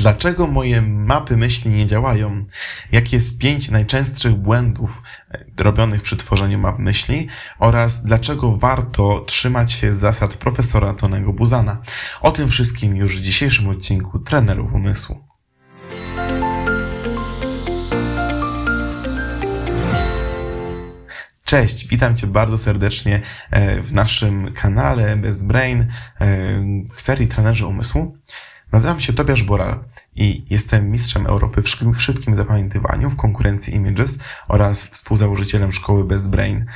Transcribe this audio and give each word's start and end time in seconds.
Dlaczego 0.00 0.46
moje 0.46 0.82
mapy 0.82 1.36
myśli 1.36 1.70
nie 1.70 1.86
działają? 1.86 2.44
Jakie 2.92 3.16
jest 3.16 3.38
pięć 3.38 3.70
najczęstszych 3.70 4.34
błędów 4.34 5.02
e, 5.30 5.44
robionych 5.56 6.02
przy 6.02 6.16
tworzeniu 6.16 6.58
map 6.58 6.78
myśli? 6.78 7.28
Oraz 7.58 8.04
dlaczego 8.04 8.56
warto 8.56 9.24
trzymać 9.26 9.72
się 9.72 9.92
zasad 9.92 10.34
profesora 10.34 10.94
Tonego 10.94 11.32
Buzana? 11.32 11.82
O 12.20 12.32
tym 12.32 12.48
wszystkim 12.48 12.96
już 12.96 13.18
w 13.18 13.20
dzisiejszym 13.20 13.68
odcinku 13.68 14.18
Trenerów 14.18 14.72
Umysłu. 14.72 15.24
Cześć, 21.44 21.86
witam 21.86 22.16
Cię 22.16 22.26
bardzo 22.26 22.58
serdecznie 22.58 23.20
e, 23.50 23.82
w 23.82 23.92
naszym 23.92 24.52
kanale 24.52 25.16
Bez 25.16 25.42
Brain 25.42 25.80
e, 25.80 25.86
w 26.90 27.00
serii 27.00 27.28
Trenerzy 27.28 27.66
Umysłu. 27.66 28.14
Nazywam 28.72 29.00
się 29.00 29.12
Tobiasz 29.12 29.42
Boral 29.42 29.84
i 30.20 30.46
jestem 30.50 30.90
mistrzem 30.90 31.26
Europy 31.26 31.62
w 31.62 31.68
szybkim, 31.68 31.94
w 31.94 32.02
szybkim 32.02 32.34
zapamiętywaniu 32.34 33.10
w 33.10 33.16
konkurencji 33.16 33.74
Images 33.74 34.18
oraz 34.48 34.84
współzałożycielem 34.84 35.72
szkoły 35.72 36.04
Best 36.04 36.30
Brain, 36.30 36.66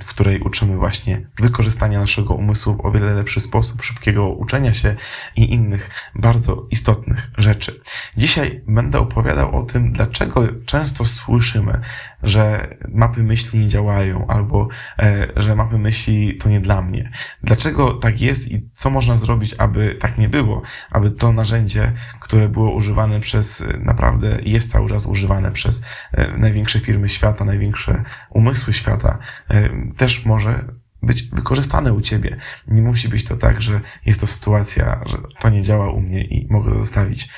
w 0.00 0.08
której 0.08 0.40
uczymy 0.40 0.76
właśnie 0.76 1.20
wykorzystania 1.40 2.00
naszego 2.00 2.34
umysłu 2.34 2.74
w 2.74 2.86
o 2.86 2.90
wiele 2.90 3.14
lepszy 3.14 3.40
sposób, 3.40 3.82
szybkiego 3.82 4.28
uczenia 4.28 4.74
się 4.74 4.94
i 5.36 5.54
innych 5.54 5.90
bardzo 6.14 6.66
istotnych 6.70 7.30
rzeczy. 7.38 7.80
Dzisiaj 8.16 8.62
będę 8.68 8.98
opowiadał 8.98 9.56
o 9.56 9.62
tym, 9.62 9.92
dlaczego 9.92 10.42
często 10.66 11.04
słyszymy, 11.04 11.80
że 12.22 12.76
mapy 12.88 13.22
myśli 13.22 13.58
nie 13.58 13.68
działają 13.68 14.26
albo 14.26 14.68
e, 14.98 15.26
że 15.36 15.54
mapy 15.54 15.78
myśli 15.78 16.36
to 16.36 16.48
nie 16.48 16.60
dla 16.60 16.82
mnie. 16.82 17.10
Dlaczego 17.42 17.92
tak 17.92 18.20
jest 18.20 18.52
i 18.52 18.68
co 18.72 18.90
można 18.90 19.16
zrobić, 19.16 19.54
aby 19.58 19.96
tak 20.00 20.18
nie 20.18 20.28
było, 20.28 20.62
aby 20.90 21.10
to 21.10 21.32
narzędzie, 21.32 21.92
które 22.20 22.48
było 22.48 22.65
używane 22.74 23.20
przez, 23.20 23.60
e, 23.60 23.78
naprawdę 23.78 24.38
jest 24.44 24.70
cały 24.70 24.88
czas 24.88 25.06
używane 25.06 25.52
przez 25.52 25.82
e, 26.12 26.38
największe 26.38 26.80
firmy 26.80 27.08
świata, 27.08 27.44
największe 27.44 28.02
umysły 28.30 28.72
świata, 28.72 29.18
e, 29.48 29.68
też 29.96 30.24
może 30.24 30.64
być 31.02 31.22
wykorzystane 31.22 31.92
u 31.92 32.00
ciebie. 32.00 32.36
Nie 32.68 32.82
musi 32.82 33.08
być 33.08 33.24
to 33.24 33.36
tak, 33.36 33.62
że 33.62 33.80
jest 34.06 34.20
to 34.20 34.26
sytuacja, 34.26 35.00
że 35.06 35.18
to 35.40 35.48
nie 35.48 35.62
działa 35.62 35.90
u 35.90 36.00
mnie 36.00 36.24
i 36.24 36.46
mogę 36.50 36.72
to 36.72 36.78
zostawić. 36.78 37.28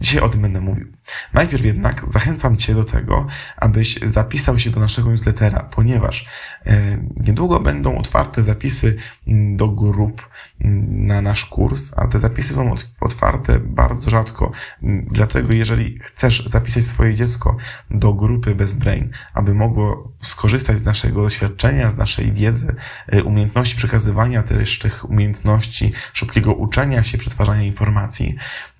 Dzisiaj 0.00 0.22
o 0.22 0.28
tym 0.28 0.42
będę 0.42 0.60
mówił. 0.60 0.86
Najpierw 1.32 1.64
jednak 1.64 2.04
zachęcam 2.08 2.56
Cię 2.56 2.74
do 2.74 2.84
tego, 2.84 3.26
abyś 3.56 3.98
zapisał 4.02 4.58
się 4.58 4.70
do 4.70 4.80
naszego 4.80 5.10
newslettera, 5.10 5.62
ponieważ 5.62 6.26
e, 6.66 6.98
niedługo 7.16 7.60
będą 7.60 7.98
otwarte 7.98 8.42
zapisy 8.42 8.96
mm, 9.28 9.56
do 9.56 9.68
grup 9.68 10.28
mm, 10.60 11.06
na 11.06 11.22
nasz 11.22 11.44
kurs, 11.44 11.92
a 11.96 12.06
te 12.06 12.20
zapisy 12.20 12.54
są 12.54 12.74
otwarte 13.00 13.60
bardzo 13.60 14.10
rzadko. 14.10 14.52
Mm, 14.82 15.06
dlatego 15.10 15.52
jeżeli 15.52 15.98
chcesz 16.02 16.46
zapisać 16.46 16.84
swoje 16.84 17.14
dziecko 17.14 17.56
do 17.90 18.14
grupy 18.14 18.54
Best 18.54 18.78
Brain, 18.78 19.10
aby 19.34 19.54
mogło 19.54 20.12
skorzystać 20.20 20.78
z 20.78 20.84
naszego 20.84 21.22
doświadczenia, 21.22 21.90
z 21.90 21.96
naszej 21.96 22.32
wiedzy, 22.32 22.74
e, 23.06 23.22
umiejętności 23.22 23.76
przekazywania 23.76 24.42
też 24.42 24.78
tych 24.78 25.10
umiejętności 25.10 25.92
szybkiego 26.12 26.54
uczenia 26.54 27.04
się, 27.04 27.18
przetwarzania 27.18 27.62
informacji, 27.62 28.36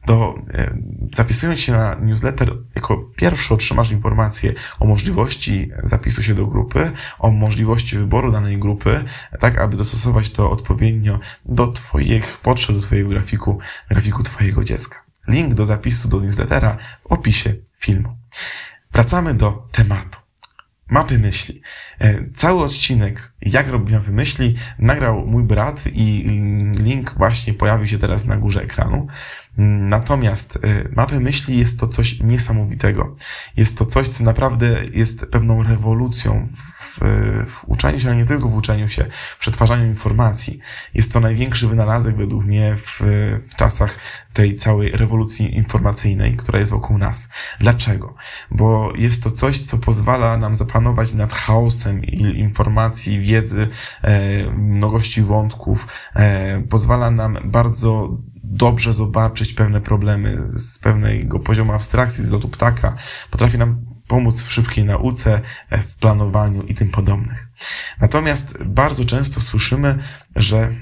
to 0.07 0.35
e, 0.55 0.79
zapisując 1.15 1.61
się 1.61 1.73
na 1.73 1.95
newsletter, 1.95 2.53
jako 2.75 2.97
pierwszy 3.17 3.55
otrzymasz 3.55 3.91
informację 3.91 4.53
o 4.81 4.87
możliwości 4.87 5.71
zapisu 5.83 6.23
się 6.23 6.35
do 6.35 6.47
grupy, 6.47 6.91
o 7.19 7.31
możliwości 7.31 7.99
wyboru 7.99 8.33
danej 8.33 8.59
grupy, 8.59 9.05
tak 9.41 9.59
aby 9.59 9.77
dostosować 9.77 10.31
to 10.31 10.51
odpowiednio 10.51 11.19
do 11.45 11.69
Twoich 11.69 12.39
potrzeb, 12.39 12.77
do 12.77 12.83
Twojego 12.83 13.09
grafiku, 13.09 13.59
grafiku 13.91 14.23
Twojego 14.23 14.65
dziecka. 14.65 15.05
Link 15.29 15.55
do 15.55 15.67
zapisu 15.67 16.09
do 16.09 16.21
newslettera 16.21 16.77
w 17.03 17.13
opisie 17.13 17.55
filmu. 17.79 18.17
Wracamy 18.93 19.35
do 19.35 19.69
tematu. 19.73 20.24
Mapy 20.91 21.19
myśli. 21.19 21.61
E, 21.99 22.31
cały 22.35 22.65
odcinek, 22.65 23.33
jak 23.43 23.69
robić 23.69 23.95
mapy 23.95 24.11
myśli, 24.11 24.55
nagrał 24.79 25.27
mój 25.27 25.45
brat 25.45 25.81
i 25.93 26.25
link 26.81 27.15
właśnie 27.17 27.55
pojawił 27.55 27.89
się 27.89 27.99
teraz 27.99 28.25
na 28.25 28.37
górze 28.37 28.63
ekranu. 28.63 29.07
Natomiast 29.59 30.57
y, 30.57 30.89
mapy 30.97 31.21
myśli 31.21 31.59
jest 31.59 31.81
to 31.81 31.89
coś 31.89 32.21
niesamowitego. 32.21 33.17
Jest 33.57 33.79
to 33.79 33.87
coś, 33.87 34.09
co 34.09 34.25
naprawdę 34.25 34.81
jest 34.93 35.27
pewną 35.27 35.63
rewolucją 35.63 36.49
w, 36.95 37.01
w 37.47 37.65
uczeniu 37.69 38.01
się, 38.01 38.09
ale 38.09 38.17
nie 38.17 38.25
tylko 38.25 38.49
w 38.49 38.57
uczeniu 38.57 38.89
się, 38.89 39.07
w 39.11 39.39
przetwarzaniu 39.39 39.87
informacji. 39.87 40.59
Jest 40.95 41.13
to 41.13 41.21
największy 41.21 41.69
wynalazek 41.69 42.17
według 42.17 42.45
mnie 42.45 42.77
w, 42.77 43.01
w 43.51 43.57
czasach 43.57 43.99
tej 44.33 44.57
całej 44.57 44.91
rewolucji 44.91 45.57
informacyjnej, 45.57 46.37
która 46.37 46.59
jest 46.59 46.73
wokół 46.73 46.99
nas. 46.99 47.29
Dlaczego? 47.61 48.15
Bo 48.51 48.93
jest 48.97 49.23
to 49.23 49.31
coś, 49.31 49.61
co 49.61 49.79
pozwala 49.79 50.37
nam 50.37 50.57
zapanować 50.57 51.15
nad 51.15 51.33
chaosem 51.33 52.05
informacji, 52.05 53.21
wiedzy, 53.21 53.69
e, 54.03 54.51
mnogości 54.51 55.23
wątków, 55.23 55.87
e, 56.15 56.61
pozwala 56.61 57.11
nam 57.11 57.39
bardzo 57.45 58.19
dobrze 58.45 58.93
zobaczyć 58.93 59.53
pewne 59.53 59.81
problemy 59.81 60.43
z 60.45 60.79
pewnego 60.79 61.41
poziomu 61.41 61.73
abstrakcji, 61.73 62.25
z 62.25 62.31
lotu 62.31 62.49
ptaka. 62.49 62.97
Potrafi 63.31 63.59
nam 63.59 63.94
pomóc 64.09 64.43
w 64.43 64.53
szybkiej 64.53 64.85
nauce, 64.85 65.41
e, 65.71 65.83
w 65.83 65.97
planowaniu 65.97 66.63
i 66.63 66.75
tym 66.75 66.91
podobnych. 66.91 67.49
Natomiast 68.01 68.63
bardzo 68.65 69.05
często 69.05 69.41
słyszymy, 69.41 69.99
że 70.37 70.73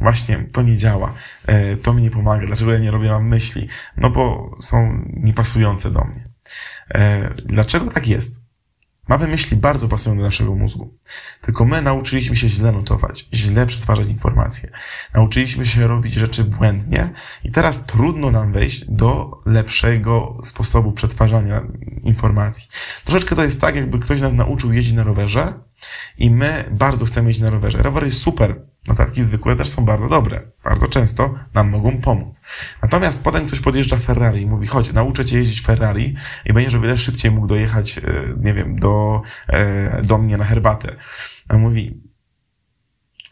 właśnie 0.00 0.44
to 0.52 0.62
nie 0.62 0.76
działa, 0.76 1.14
e, 1.46 1.76
to 1.76 1.94
mi 1.94 2.02
nie 2.02 2.10
pomaga, 2.10 2.46
dlaczego 2.46 2.72
ja 2.72 2.78
nie 2.78 2.90
robię 2.90 3.10
mam 3.10 3.28
myśli? 3.28 3.68
No 3.96 4.10
bo 4.10 4.50
są 4.60 5.04
niepasujące 5.06 5.90
do 5.90 6.04
mnie. 6.04 6.28
E, 6.94 7.34
dlaczego 7.44 7.90
tak 7.90 8.06
jest? 8.06 8.45
Mapy 9.08 9.26
myśli 9.26 9.56
bardzo 9.56 9.88
pasują 9.88 10.16
do 10.16 10.22
naszego 10.22 10.54
mózgu. 10.54 10.98
Tylko 11.40 11.64
my 11.64 11.82
nauczyliśmy 11.82 12.36
się 12.36 12.48
źle 12.48 12.72
notować, 12.72 13.28
źle 13.34 13.66
przetwarzać 13.66 14.06
informacje. 14.06 14.70
Nauczyliśmy 15.14 15.66
się 15.66 15.86
robić 15.86 16.14
rzeczy 16.14 16.44
błędnie 16.44 17.12
i 17.44 17.52
teraz 17.52 17.86
trudno 17.86 18.30
nam 18.30 18.52
wejść 18.52 18.84
do 18.88 19.40
lepszego 19.46 20.38
sposobu 20.42 20.92
przetwarzania 20.92 21.62
informacji. 22.02 22.68
Troszeczkę 23.04 23.36
to 23.36 23.44
jest 23.44 23.60
tak, 23.60 23.76
jakby 23.76 23.98
ktoś 23.98 24.20
nas 24.20 24.32
nauczył 24.32 24.72
jeździć 24.72 24.94
na 24.94 25.04
rowerze 25.04 25.54
i 26.18 26.30
my 26.30 26.64
bardzo 26.70 27.04
chcemy 27.04 27.28
jeździć 27.28 27.42
na 27.42 27.50
rowerze. 27.50 27.78
Rower 27.78 28.04
jest 28.04 28.18
super, 28.18 28.66
Notatki 28.88 29.22
zwykłe 29.22 29.56
też 29.56 29.68
są 29.68 29.84
bardzo 29.84 30.08
dobre. 30.08 30.42
Bardzo 30.64 30.86
często 30.86 31.34
nam 31.54 31.70
mogą 31.70 32.00
pomóc. 32.00 32.42
Natomiast 32.82 33.22
potem 33.22 33.46
ktoś 33.46 33.60
podjeżdża 33.60 33.96
Ferrari 33.96 34.42
i 34.42 34.46
mówi, 34.46 34.66
chodź, 34.66 34.92
nauczę 34.92 35.24
cię 35.24 35.38
jeździć 35.38 35.62
Ferrari 35.62 36.14
i 36.44 36.52
będziesz 36.52 36.74
o 36.74 36.80
wiele 36.80 36.98
szybciej 36.98 37.30
mógł 37.30 37.46
dojechać, 37.46 37.98
e, 37.98 38.02
nie 38.36 38.54
wiem, 38.54 38.78
do, 38.78 39.22
e, 39.48 40.02
do 40.02 40.18
mnie 40.18 40.36
na 40.36 40.44
herbatę. 40.44 40.96
A 41.48 41.56
mówi, 41.56 42.00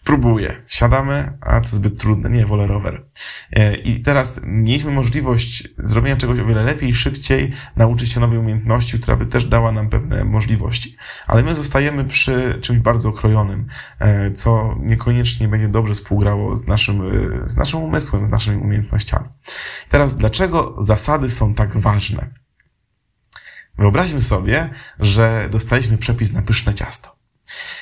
Spróbuję. 0.05 0.63
Siadamy, 0.67 1.39
a 1.41 1.61
to 1.61 1.69
zbyt 1.69 2.01
trudne. 2.01 2.31
Nie, 2.31 2.47
wolę 2.47 2.67
rower. 2.67 3.07
E, 3.53 3.75
I 3.75 4.03
teraz 4.03 4.41
mieliśmy 4.45 4.91
możliwość 4.91 5.69
zrobienia 5.79 6.17
czegoś 6.17 6.39
o 6.39 6.45
wiele 6.45 6.63
lepiej, 6.63 6.95
szybciej, 6.95 7.53
nauczyć 7.77 8.13
się 8.13 8.21
nowej 8.21 8.39
umiejętności, 8.39 9.01
która 9.01 9.17
by 9.17 9.27
też 9.27 9.45
dała 9.45 9.73
nam 9.73 9.89
pewne 9.89 10.25
możliwości. 10.25 10.97
Ale 11.27 11.43
my 11.43 11.55
zostajemy 11.55 12.05
przy 12.05 12.59
czymś 12.63 12.79
bardzo 12.79 13.09
okrojonym, 13.09 13.67
e, 13.99 14.31
co 14.31 14.77
niekoniecznie 14.81 15.49
będzie 15.49 15.69
dobrze 15.69 15.95
współgrało 15.95 16.55
z 16.55 16.67
naszym, 16.67 17.03
e, 17.43 17.49
z 17.49 17.57
naszym 17.57 17.81
umysłem, 17.81 18.27
z 18.27 18.31
naszymi 18.31 18.57
umiejętnościami. 18.57 19.29
Teraz, 19.89 20.17
dlaczego 20.17 20.77
zasady 20.79 21.31
są 21.31 21.55
tak 21.55 21.77
ważne? 21.79 22.31
Wyobraźmy 23.79 24.23
sobie, 24.23 24.71
że 24.99 25.49
dostaliśmy 25.51 25.99
przepis 25.99 26.33
na 26.33 26.43
pyszne 26.43 26.75
ciasto. 26.75 27.24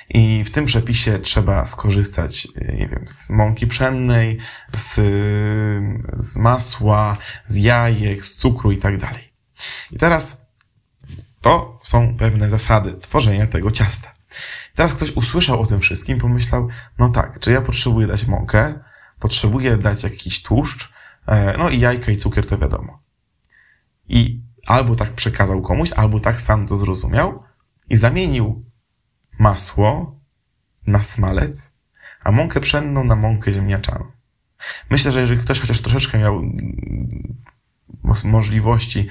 I 0.09 0.45
w 0.45 0.51
tym 0.51 0.67
przepisie 0.67 1.19
trzeba 1.19 1.67
skorzystać, 1.67 2.49
e, 2.57 2.73
nie 2.73 2.89
wiem, 2.89 3.05
z 3.07 3.31
mąki 3.31 3.67
pszennej, 3.67 4.39
z, 4.73 4.95
z 6.15 6.37
masła, 6.37 7.17
z 7.47 7.57
jajek, 7.57 8.27
z 8.27 8.37
cukru 8.37 8.73
i 8.73 8.79
tak 8.79 8.99
dalej. 8.99 9.33
I 9.91 9.97
teraz 9.97 10.43
to 11.41 11.81
są 11.83 12.17
pewne 12.17 12.51
zasady 12.51 12.95
tworzenia 12.95 13.47
tego 13.47 13.71
ciasta. 13.71 14.15
Teraz 14.75 14.93
ktoś 14.93 15.11
usłyszał 15.11 15.61
o 15.61 15.67
tym 15.67 15.81
wszystkim, 15.81 16.19
pomyślał, 16.19 16.69
no 16.99 17.09
tak, 17.09 17.41
czy 17.41 17.53
ja 17.53 17.61
potrzebuję 17.61 18.07
dać 18.07 18.27
mąkę, 18.27 18.75
potrzebuję 19.19 19.77
dać 19.77 20.03
jakiś 20.03 20.43
tłuszcz, 20.43 20.93
e, 21.27 21.59
no 21.59 21.71
i 21.71 21.81
jajka 21.81 22.13
i 22.13 22.17
cukier 22.17 22.47
to 22.47 22.59
wiadomo. 22.59 23.03
I 24.09 24.43
albo 24.67 24.95
tak 24.95 25.13
przekazał 25.13 25.63
komuś, 25.63 25.93
albo 25.93 26.21
tak 26.21 26.41
sam 26.41 26.67
to 26.67 26.77
zrozumiał 26.77 27.43
i 27.91 27.97
zamienił 27.97 28.72
masło 29.39 30.21
na 30.87 31.03
smalec, 31.03 31.75
a 32.25 32.33
mąkę 32.33 32.61
pszenną 32.61 33.05
na 33.05 33.17
mąkę 33.17 33.53
ziemniaczaną. 33.53 34.05
Myślę, 34.91 35.13
że 35.13 35.21
jeżeli 35.21 35.41
ktoś 35.41 35.61
chociaż 35.61 35.81
troszeczkę 35.81 36.19
miał 36.19 36.43
możliwości 38.25 39.09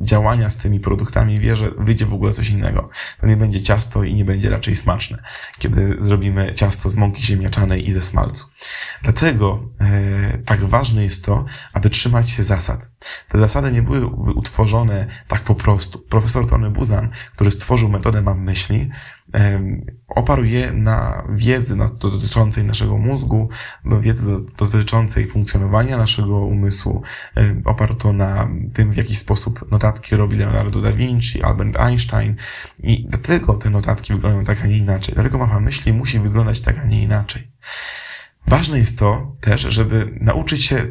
działania 0.00 0.50
z 0.50 0.56
tymi 0.56 0.80
produktami, 0.80 1.40
wie, 1.40 1.56
że 1.56 1.70
wyjdzie 1.78 2.06
w 2.06 2.14
ogóle 2.14 2.32
coś 2.32 2.50
innego. 2.50 2.88
To 3.20 3.26
nie 3.26 3.36
będzie 3.36 3.60
ciasto 3.60 4.04
i 4.04 4.14
nie 4.14 4.24
będzie 4.24 4.50
raczej 4.50 4.76
smaczne, 4.76 5.18
kiedy 5.58 5.96
zrobimy 5.98 6.54
ciasto 6.54 6.88
z 6.88 6.96
mąki 6.96 7.22
ziemniaczanej 7.22 7.88
i 7.88 7.92
ze 7.92 8.02
smalcu. 8.02 8.46
Dlatego 9.02 9.62
e, 9.80 10.38
tak 10.38 10.64
ważne 10.64 11.04
jest 11.04 11.24
to, 11.24 11.44
aby 11.72 11.90
trzymać 11.90 12.30
się 12.30 12.42
zasad. 12.42 12.90
Te 13.28 13.38
zasady 13.38 13.72
nie 13.72 13.82
były 13.82 14.06
utworzone 14.34 15.06
tak 15.28 15.42
po 15.42 15.54
prostu. 15.54 15.98
Profesor 15.98 16.46
Tony 16.46 16.70
Buzan, 16.70 17.08
który 17.34 17.50
stworzył 17.50 17.88
metodę 17.88 18.22
mam 18.22 18.44
myśli, 18.44 18.90
oparł 20.08 20.44
je 20.44 20.72
na 20.72 21.24
wiedzy 21.30 21.76
dotyczącej 22.00 22.64
naszego 22.64 22.98
mózgu, 22.98 23.48
do 23.84 24.00
wiedzy 24.00 24.26
dotyczącej 24.58 25.26
funkcjonowania 25.26 25.96
naszego 25.96 26.38
umysłu. 26.38 27.02
Oparł 27.64 27.94
to 27.94 28.12
na 28.12 28.48
tym, 28.74 28.92
w 28.92 28.96
jaki 28.96 29.16
sposób 29.16 29.70
notatki 29.70 30.16
robi 30.16 30.36
Leonardo 30.36 30.80
da 30.80 30.92
Vinci, 30.92 31.42
Albert 31.42 31.76
Einstein 31.76 32.36
i 32.82 33.06
dlatego 33.08 33.54
te 33.54 33.70
notatki 33.70 34.12
wyglądają 34.12 34.44
tak, 34.44 34.60
a 34.62 34.66
nie 34.66 34.78
inaczej. 34.78 35.14
Dlatego 35.14 35.38
mapa 35.38 35.60
myśli 35.60 35.92
musi 35.92 36.20
wyglądać 36.20 36.60
tak, 36.60 36.78
a 36.78 36.84
nie 36.84 37.02
inaczej. 37.02 37.50
Ważne 38.46 38.78
jest 38.78 38.98
to 38.98 39.34
też, 39.40 39.60
żeby 39.60 40.18
nauczyć 40.20 40.64
się 40.64 40.86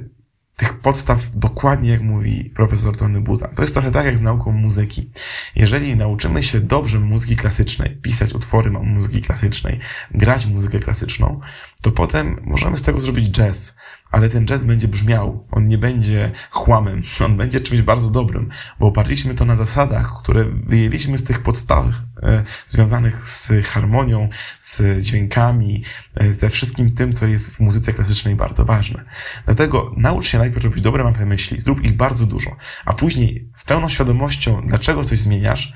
tych 0.57 0.79
podstaw 0.79 1.19
dokładnie 1.33 1.89
jak 1.89 2.01
mówi 2.01 2.51
profesor 2.55 2.97
Tony 2.97 3.21
Buzan. 3.21 3.55
To 3.55 3.61
jest 3.61 3.73
trochę 3.73 3.91
tak 3.91 4.05
jak 4.05 4.17
z 4.17 4.21
nauką 4.21 4.51
muzyki. 4.51 5.09
Jeżeli 5.55 5.95
nauczymy 5.95 6.43
się 6.43 6.59
dobrze 6.59 6.99
muzyki 6.99 7.35
klasycznej, 7.35 7.97
pisać 8.01 8.33
utwory 8.33 8.71
muzyki 8.71 9.21
klasycznej, 9.21 9.79
grać 10.11 10.45
muzykę 10.45 10.79
klasyczną, 10.79 11.39
to 11.81 11.91
potem 11.91 12.39
możemy 12.43 12.77
z 12.77 12.81
tego 12.81 13.01
zrobić 13.01 13.29
jazz, 13.29 13.75
ale 14.13 14.29
ten 14.29 14.45
jazz 14.45 14.63
będzie 14.63 14.87
brzmiał, 14.87 15.47
on 15.51 15.65
nie 15.65 15.77
będzie 15.77 16.31
chłamem, 16.51 17.01
on 17.25 17.37
będzie 17.37 17.61
czymś 17.61 17.81
bardzo 17.81 18.09
dobrym, 18.09 18.49
bo 18.79 18.87
oparliśmy 18.87 19.35
to 19.35 19.45
na 19.45 19.55
zasadach, 19.55 20.11
które 20.19 20.45
wyjęliśmy 20.45 21.17
z 21.17 21.23
tych 21.23 21.43
podstaw 21.43 21.85
e, 22.23 22.43
związanych 22.67 23.15
z 23.15 23.51
harmonią, 23.65 24.29
z 24.59 25.01
dźwiękami, 25.01 25.83
e, 26.15 26.33
ze 26.33 26.49
wszystkim 26.49 26.91
tym, 26.91 27.13
co 27.13 27.25
jest 27.25 27.49
w 27.49 27.59
muzyce 27.59 27.93
klasycznej 27.93 28.35
bardzo 28.35 28.65
ważne. 28.65 29.03
Dlatego 29.45 29.93
naucz 29.97 30.27
się 30.27 30.37
najpierw 30.37 30.63
robić 30.63 30.81
dobre 30.81 31.03
mapy 31.03 31.25
myśli, 31.25 31.61
zrób 31.61 31.83
ich 31.83 31.95
bardzo 31.95 32.25
dużo, 32.25 32.55
a 32.85 32.93
później 32.93 33.49
z 33.53 33.65
pełną 33.65 33.89
świadomością, 33.89 34.61
dlaczego 34.65 35.03
coś 35.03 35.19
zmieniasz, 35.19 35.73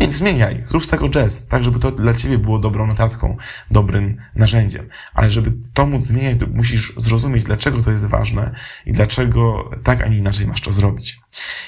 nie, 0.00 0.12
zmieniaj. 0.12 0.62
Zrób 0.64 0.84
z 0.84 0.88
tego 0.88 1.08
jazz, 1.08 1.46
tak 1.46 1.64
żeby 1.64 1.78
to 1.78 1.92
dla 1.92 2.14
ciebie 2.14 2.38
było 2.38 2.58
dobrą 2.58 2.86
notatką, 2.86 3.36
dobrym 3.70 4.16
narzędziem. 4.34 4.88
Ale 5.14 5.30
żeby 5.30 5.52
to 5.74 5.86
móc 5.86 6.04
zmieniać, 6.04 6.38
to 6.38 6.46
musisz 6.46 6.92
zrozumieć, 6.96 7.44
dlaczego 7.44 7.82
to 7.82 7.90
jest 7.90 8.06
ważne 8.06 8.54
i 8.86 8.92
dlaczego 8.92 9.70
tak, 9.84 10.02
a 10.02 10.08
nie 10.08 10.18
inaczej 10.18 10.46
masz 10.46 10.60
to 10.60 10.72
zrobić. 10.72 11.20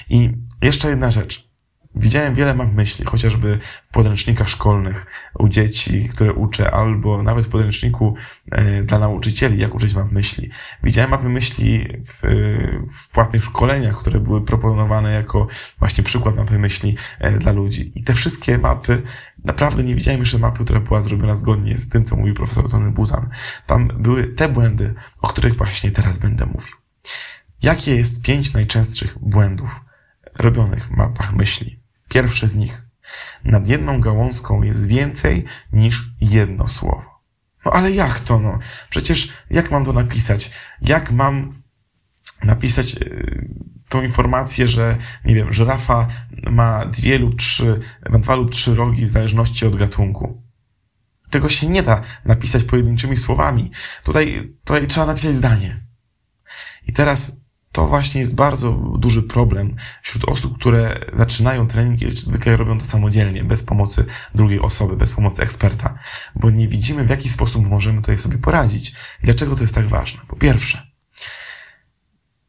I 0.09 0.31
jeszcze 0.61 0.89
jedna 0.89 1.11
rzecz. 1.11 1.44
Widziałem 1.97 2.35
wiele 2.35 2.53
map 2.53 2.73
myśli, 2.73 3.05
chociażby 3.05 3.59
w 3.83 3.89
podręcznikach 3.89 4.49
szkolnych 4.49 5.05
u 5.39 5.49
dzieci, 5.49 6.09
które 6.09 6.33
uczę, 6.33 6.71
albo 6.71 7.23
nawet 7.23 7.45
w 7.45 7.49
podręczniku 7.49 8.15
e, 8.51 8.83
dla 8.83 8.99
nauczycieli, 8.99 9.61
jak 9.61 9.75
uczyć 9.75 9.93
map 9.93 10.11
myśli. 10.11 10.49
Widziałem 10.83 11.11
mapy 11.11 11.29
myśli 11.29 11.87
w, 12.05 12.21
w 12.93 13.09
płatnych 13.09 13.43
szkoleniach, 13.43 13.97
które 13.97 14.19
były 14.19 14.45
proponowane 14.45 15.11
jako 15.11 15.47
właśnie 15.79 16.03
przykład 16.03 16.35
mapy 16.35 16.59
myśli 16.59 16.95
e, 17.19 17.37
dla 17.37 17.51
ludzi. 17.51 17.91
I 17.95 18.03
te 18.03 18.13
wszystkie 18.13 18.57
mapy, 18.57 19.01
naprawdę 19.43 19.83
nie 19.83 19.95
widziałem 19.95 20.19
jeszcze 20.19 20.37
mapy, 20.37 20.63
która 20.63 20.79
była 20.79 21.01
zrobiona 21.01 21.35
zgodnie 21.35 21.77
z 21.77 21.89
tym, 21.89 22.05
co 22.05 22.15
mówił 22.15 22.33
profesor 22.33 22.69
Tony 22.69 22.91
Buzan. 22.91 23.29
Tam 23.67 23.87
były 23.87 24.23
te 24.23 24.49
błędy, 24.49 24.93
o 25.21 25.27
których 25.27 25.55
właśnie 25.55 25.91
teraz 25.91 26.17
będę 26.17 26.45
mówił. 26.45 26.75
Jakie 27.61 27.95
jest 27.95 28.21
pięć 28.21 28.53
najczęstszych 28.53 29.17
błędów 29.19 29.81
robionych 30.35 30.87
w 30.87 30.91
mapach 30.91 31.33
myśli? 31.33 31.84
Pierwszy 32.09 32.47
z 32.47 32.55
nich. 32.55 32.85
Nad 33.43 33.67
jedną 33.67 34.01
gałązką 34.01 34.63
jest 34.63 34.87
więcej 34.87 35.45
niż 35.71 36.03
jedno 36.21 36.67
słowo. 36.67 37.21
No 37.65 37.71
ale 37.71 37.91
jak 37.91 38.19
to 38.19 38.39
no? 38.39 38.59
Przecież 38.89 39.29
jak 39.49 39.71
mam 39.71 39.85
to 39.85 39.93
napisać? 39.93 40.51
Jak 40.81 41.11
mam 41.11 41.63
napisać 42.43 42.93
yy, 42.93 43.49
tą 43.89 44.01
informację, 44.01 44.67
że, 44.67 44.97
nie 45.25 45.35
wiem, 45.35 45.53
żyrafa 45.53 46.07
ma 46.51 46.85
dwie 46.85 47.19
lub 47.19 47.35
trzy, 47.35 47.79
ma 48.09 48.19
dwa 48.19 48.35
lub 48.35 48.51
trzy 48.51 48.75
rogi 48.75 49.05
w 49.05 49.09
zależności 49.09 49.65
od 49.65 49.75
gatunku. 49.75 50.43
Tego 51.29 51.49
się 51.49 51.67
nie 51.67 51.83
da 51.83 52.01
napisać 52.25 52.63
pojedynczymi 52.63 53.17
słowami. 53.17 53.71
Tutaj, 54.03 54.53
tutaj 54.63 54.87
trzeba 54.87 55.05
napisać 55.05 55.35
zdanie. 55.35 55.85
I 56.87 56.93
teraz 56.93 57.31
to 57.75 57.87
właśnie 57.87 58.21
jest 58.21 58.35
bardzo 58.35 58.71
duży 58.73 59.23
problem 59.23 59.75
wśród 60.01 60.29
osób, 60.29 60.57
które 60.57 60.99
zaczynają 61.13 61.67
trening 61.67 62.01
i 62.01 62.15
zwykle 62.15 62.57
robią 62.57 62.79
to 62.79 62.85
samodzielnie, 62.85 63.43
bez 63.43 63.63
pomocy 63.63 64.05
drugiej 64.35 64.59
osoby, 64.59 64.97
bez 64.97 65.11
pomocy 65.11 65.41
eksperta, 65.41 65.99
bo 66.35 66.49
nie 66.49 66.67
widzimy, 66.67 67.03
w 67.03 67.09
jaki 67.09 67.29
sposób 67.29 67.69
możemy 67.69 68.01
tutaj 68.01 68.17
sobie 68.17 68.37
poradzić. 68.37 68.93
Dlaczego 69.21 69.55
to 69.55 69.61
jest 69.61 69.75
tak 69.75 69.87
ważne? 69.87 70.21
Po 70.27 70.35
pierwsze, 70.35 70.87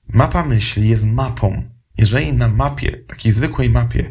mapa 0.09 0.45
myśli 0.45 0.89
jest 0.89 1.07
mapą 1.07 1.63
jeżeli 1.99 2.33
na 2.33 2.49
mapie, 2.49 2.91
takiej 3.07 3.33
zwykłej 3.33 3.71
mapie 3.71 4.11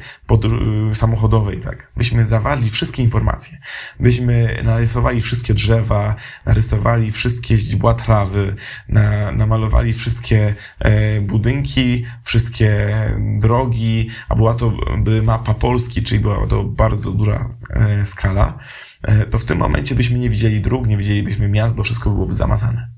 y, 0.91 0.95
samochodowej, 0.95 1.59
tak, 1.59 1.91
byśmy 1.97 2.25
zawali 2.25 2.69
wszystkie 2.69 3.03
informacje, 3.03 3.57
byśmy 3.99 4.61
narysowali 4.63 5.21
wszystkie 5.21 5.53
drzewa, 5.53 6.15
narysowali 6.45 7.11
wszystkie 7.11 7.57
źdźbła 7.57 7.93
trawy, 7.93 8.55
na, 8.89 9.31
namalowali 9.31 9.93
wszystkie 9.93 10.55
e, 10.79 11.21
budynki, 11.21 12.05
wszystkie 12.23 12.95
drogi, 13.39 14.09
a 14.29 14.35
była 14.35 14.53
to 14.53 14.73
by 14.97 15.21
mapa 15.21 15.53
Polski, 15.53 16.03
czyli 16.03 16.21
była 16.21 16.47
to 16.47 16.63
bardzo 16.63 17.11
duża 17.11 17.49
e, 17.69 18.05
skala, 18.05 18.57
e, 19.03 19.25
to 19.25 19.39
w 19.39 19.45
tym 19.45 19.57
momencie 19.57 19.95
byśmy 19.95 20.19
nie 20.19 20.29
widzieli 20.29 20.61
dróg, 20.61 20.87
nie 20.87 20.97
widzielibyśmy 20.97 21.49
miast, 21.49 21.75
bo 21.75 21.83
wszystko 21.83 22.09
byłoby 22.09 22.33
zamazane. 22.33 22.94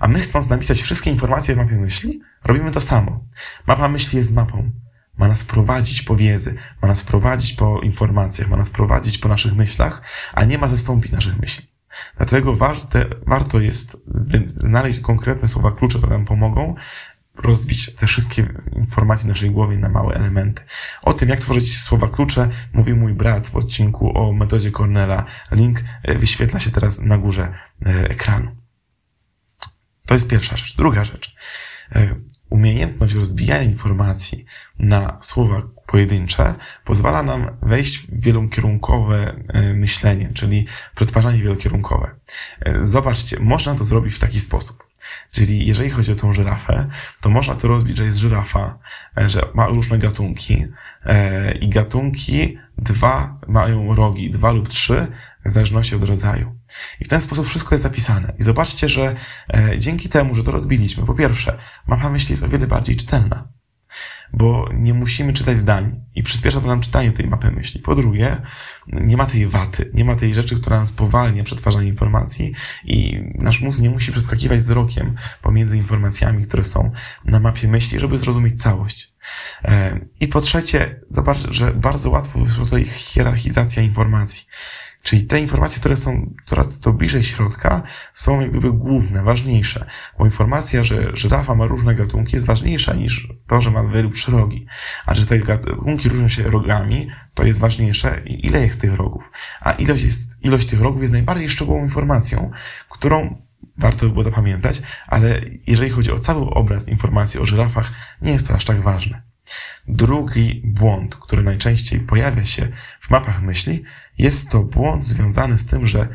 A 0.00 0.08
my 0.08 0.20
chcąc 0.20 0.48
napisać 0.48 0.82
wszystkie 0.82 1.10
informacje 1.10 1.54
w 1.54 1.58
mapie 1.58 1.76
myśli, 1.76 2.20
robimy 2.44 2.70
to 2.70 2.80
samo. 2.80 3.24
Mapa 3.66 3.88
myśli 3.88 4.18
jest 4.18 4.32
mapą. 4.32 4.70
Ma 5.18 5.28
nas 5.28 5.44
prowadzić 5.44 6.02
po 6.02 6.16
wiedzy, 6.16 6.54
ma 6.82 6.88
nas 6.88 7.02
prowadzić 7.02 7.52
po 7.52 7.80
informacjach, 7.80 8.48
ma 8.48 8.56
nas 8.56 8.70
prowadzić 8.70 9.18
po 9.18 9.28
naszych 9.28 9.54
myślach, 9.54 10.02
a 10.34 10.44
nie 10.44 10.58
ma 10.58 10.68
zastąpić 10.68 11.12
naszych 11.12 11.40
myśli. 11.40 11.66
Dlatego 12.16 12.56
warte, 12.56 13.06
warto 13.26 13.60
jest 13.60 13.96
znaleźć 14.56 15.00
konkretne 15.00 15.48
słowa 15.48 15.72
klucze, 15.72 15.98
które 15.98 16.16
nam 16.16 16.24
pomogą 16.24 16.74
rozbić 17.34 17.94
te 17.94 18.06
wszystkie 18.06 18.48
informacje 18.76 19.28
naszej 19.28 19.50
głowie 19.50 19.78
na 19.78 19.88
małe 19.88 20.14
elementy. 20.14 20.62
O 21.02 21.12
tym, 21.12 21.28
jak 21.28 21.40
tworzyć 21.40 21.80
słowa 21.82 22.08
klucze, 22.08 22.48
mówił 22.72 22.96
mój 22.96 23.14
brat 23.14 23.46
w 23.46 23.56
odcinku 23.56 24.18
o 24.18 24.32
metodzie 24.32 24.70
Cornela. 24.70 25.24
Link 25.52 25.84
e, 26.02 26.18
wyświetla 26.18 26.60
się 26.60 26.70
teraz 26.70 26.98
na 26.98 27.18
górze 27.18 27.54
e, 27.86 28.10
ekranu. 28.10 28.59
To 30.10 30.14
jest 30.14 30.28
pierwsza 30.28 30.56
rzecz. 30.56 30.76
Druga 30.76 31.04
rzecz. 31.04 31.34
E, 31.94 32.14
umiejętność 32.50 33.14
rozbijania 33.14 33.62
informacji 33.62 34.44
na 34.78 35.18
słowa 35.20 35.62
pojedyncze 35.86 36.54
pozwala 36.84 37.22
nam 37.22 37.46
wejść 37.62 37.98
w 37.98 38.20
wielokierunkowe 38.20 39.34
e, 39.48 39.62
myślenie, 39.74 40.30
czyli 40.34 40.66
przetwarzanie 40.94 41.42
wielokierunkowe. 41.42 42.16
E, 42.60 42.84
zobaczcie, 42.84 43.36
można 43.40 43.74
to 43.74 43.84
zrobić 43.84 44.14
w 44.14 44.18
taki 44.18 44.40
sposób. 44.40 44.86
Czyli 45.30 45.66
jeżeli 45.66 45.90
chodzi 45.90 46.12
o 46.12 46.14
tą 46.14 46.34
żyrafę, 46.34 46.86
to 47.20 47.30
można 47.30 47.54
to 47.54 47.68
rozbić, 47.68 47.96
że 47.96 48.04
jest 48.04 48.18
żyrafa, 48.18 48.78
że 49.16 49.48
ma 49.54 49.66
różne 49.66 49.98
gatunki 49.98 50.66
i 51.60 51.68
gatunki 51.68 52.58
dwa 52.78 53.40
mają 53.48 53.94
rogi, 53.94 54.30
dwa 54.30 54.52
lub 54.52 54.68
trzy, 54.68 55.06
w 55.44 55.50
zależności 55.50 55.94
od 55.94 56.04
rodzaju. 56.04 56.54
I 57.00 57.04
w 57.04 57.08
ten 57.08 57.20
sposób 57.20 57.46
wszystko 57.46 57.74
jest 57.74 57.82
zapisane. 57.82 58.32
I 58.38 58.42
zobaczcie, 58.42 58.88
że 58.88 59.14
e, 59.54 59.78
dzięki 59.78 60.08
temu, 60.08 60.34
że 60.34 60.44
to 60.44 60.50
rozbiliśmy, 60.50 61.06
po 61.06 61.14
pierwsze, 61.14 61.58
mapa 61.86 62.10
myśli 62.10 62.32
jest 62.32 62.42
o 62.42 62.48
wiele 62.48 62.66
bardziej 62.66 62.96
czytelna, 62.96 63.48
bo 64.32 64.68
nie 64.74 64.94
musimy 64.94 65.32
czytać 65.32 65.58
zdań 65.58 66.00
i 66.14 66.22
przyspiesza 66.22 66.60
to 66.60 66.66
nam 66.66 66.80
czytanie 66.80 67.12
tej 67.12 67.26
mapy 67.26 67.50
myśli. 67.50 67.80
Po 67.80 67.94
drugie, 67.94 68.36
nie 68.86 69.16
ma 69.16 69.26
tej 69.26 69.46
waty, 69.46 69.90
nie 69.94 70.04
ma 70.04 70.16
tej 70.16 70.34
rzeczy, 70.34 70.60
która 70.60 70.78
nas 70.78 70.92
powalnia 70.92 71.44
przetwarzanie 71.44 71.88
informacji 71.88 72.52
i 72.84 73.20
nasz 73.34 73.60
mózg 73.60 73.80
nie 73.80 73.90
musi 73.90 74.12
przeskakiwać 74.12 74.60
wzrokiem 74.60 75.14
pomiędzy 75.42 75.76
informacjami, 75.76 76.46
które 76.46 76.64
są 76.64 76.90
na 77.24 77.40
mapie 77.40 77.68
myśli, 77.68 78.00
żeby 78.00 78.18
zrozumieć 78.18 78.62
całość. 78.62 79.09
E, 79.64 80.00
I 80.20 80.28
po 80.28 80.40
trzecie, 80.40 81.00
zobacz, 81.08 81.38
że 81.50 81.74
bardzo 81.74 82.10
łatwo 82.10 82.38
wyszła 82.38 82.64
tutaj 82.64 82.84
hierarchizacja 82.84 83.82
informacji. 83.82 84.46
Czyli 85.02 85.24
te 85.24 85.40
informacje, 85.40 85.80
które 85.80 85.96
są 85.96 86.34
coraz 86.46 86.78
to 86.78 86.92
bliżej 86.92 87.24
środka, 87.24 87.82
są 88.14 88.40
jak 88.40 88.50
gdyby 88.50 88.72
główne, 88.72 89.22
ważniejsze. 89.22 89.86
Bo 90.18 90.24
informacja, 90.24 90.84
że 90.84 91.16
żyrafa 91.16 91.54
ma 91.54 91.66
różne 91.66 91.94
gatunki 91.94 92.36
jest 92.36 92.46
ważniejsza 92.46 92.94
niż 92.94 93.28
to, 93.46 93.60
że 93.60 93.70
ma 93.70 93.84
trzy 94.14 94.30
rogi. 94.30 94.66
A 95.06 95.14
że 95.14 95.26
te 95.26 95.38
gatunki 95.38 96.08
różnią 96.08 96.28
się 96.28 96.42
rogami, 96.42 97.08
to 97.34 97.44
jest 97.44 97.60
ważniejsze, 97.60 98.22
ile 98.26 98.60
jest 98.60 98.80
tych 98.80 98.94
rogów. 98.94 99.30
A 99.60 99.72
ilość, 99.72 100.02
jest, 100.02 100.36
ilość 100.42 100.66
tych 100.68 100.80
rogów 100.80 101.00
jest 101.00 101.12
najbardziej 101.12 101.48
szczegółową 101.48 101.84
informacją, 101.84 102.50
którą 102.88 103.42
warto 103.80 104.06
by 104.06 104.12
było 104.12 104.22
zapamiętać, 104.22 104.82
ale 105.06 105.40
jeżeli 105.66 105.90
chodzi 105.90 106.12
o 106.12 106.18
cały 106.18 106.50
obraz 106.50 106.88
informacji 106.88 107.40
o 107.40 107.46
żyrafach, 107.46 107.92
nie 108.22 108.32
jest 108.32 108.48
to 108.48 108.54
aż 108.54 108.64
tak 108.64 108.80
ważne. 108.80 109.22
Drugi 109.88 110.62
błąd, 110.64 111.16
który 111.16 111.42
najczęściej 111.42 112.00
pojawia 112.00 112.46
się 112.46 112.68
w 113.00 113.10
mapach 113.10 113.42
myśli, 113.42 113.84
jest 114.18 114.50
to 114.50 114.62
błąd 114.62 115.06
związany 115.06 115.58
z 115.58 115.66
tym, 115.66 115.86
że 115.86 116.08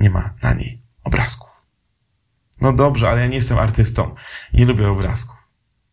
nie 0.00 0.10
ma 0.10 0.34
na 0.42 0.54
niej 0.54 0.82
obrazków. 1.04 1.48
No 2.60 2.72
dobrze, 2.72 3.08
ale 3.08 3.20
ja 3.20 3.26
nie 3.26 3.36
jestem 3.36 3.58
artystą. 3.58 4.14
Nie 4.52 4.64
lubię 4.64 4.88
obrazków. 4.88 5.36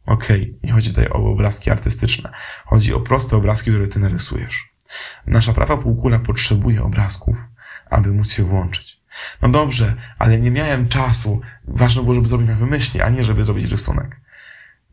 Okej, 0.06 0.42
okay, 0.42 0.60
nie 0.64 0.72
chodzi 0.72 0.90
tutaj 0.90 1.08
o 1.08 1.14
obrazki 1.14 1.72
artystyczne. 1.72 2.32
Chodzi 2.66 2.94
o 2.94 3.00
proste 3.00 3.38
obrazki, 3.38 3.72
które 3.72 3.88
ty 3.88 4.00
narysujesz. 4.00 4.76
Nasza 5.28 5.54
prawa 5.54 5.78
półkula 5.78 6.20
potrzebuje 6.20 6.84
obrazków, 6.84 7.38
aby 7.90 8.12
móc 8.12 8.32
się 8.32 8.44
włączyć. 8.44 9.05
No 9.42 9.50
dobrze, 9.50 9.96
ale 10.18 10.40
nie 10.40 10.52
miałem 10.52 10.88
czasu. 10.88 11.42
Ważne 11.68 12.02
było, 12.02 12.16
żeby 12.16 12.28
zrobić 12.28 12.50
mapę 12.50 12.66
myśli, 12.66 13.02
a 13.02 13.10
nie 13.10 13.24
żeby 13.24 13.44
zrobić 13.44 13.66
rysunek. 13.66 14.22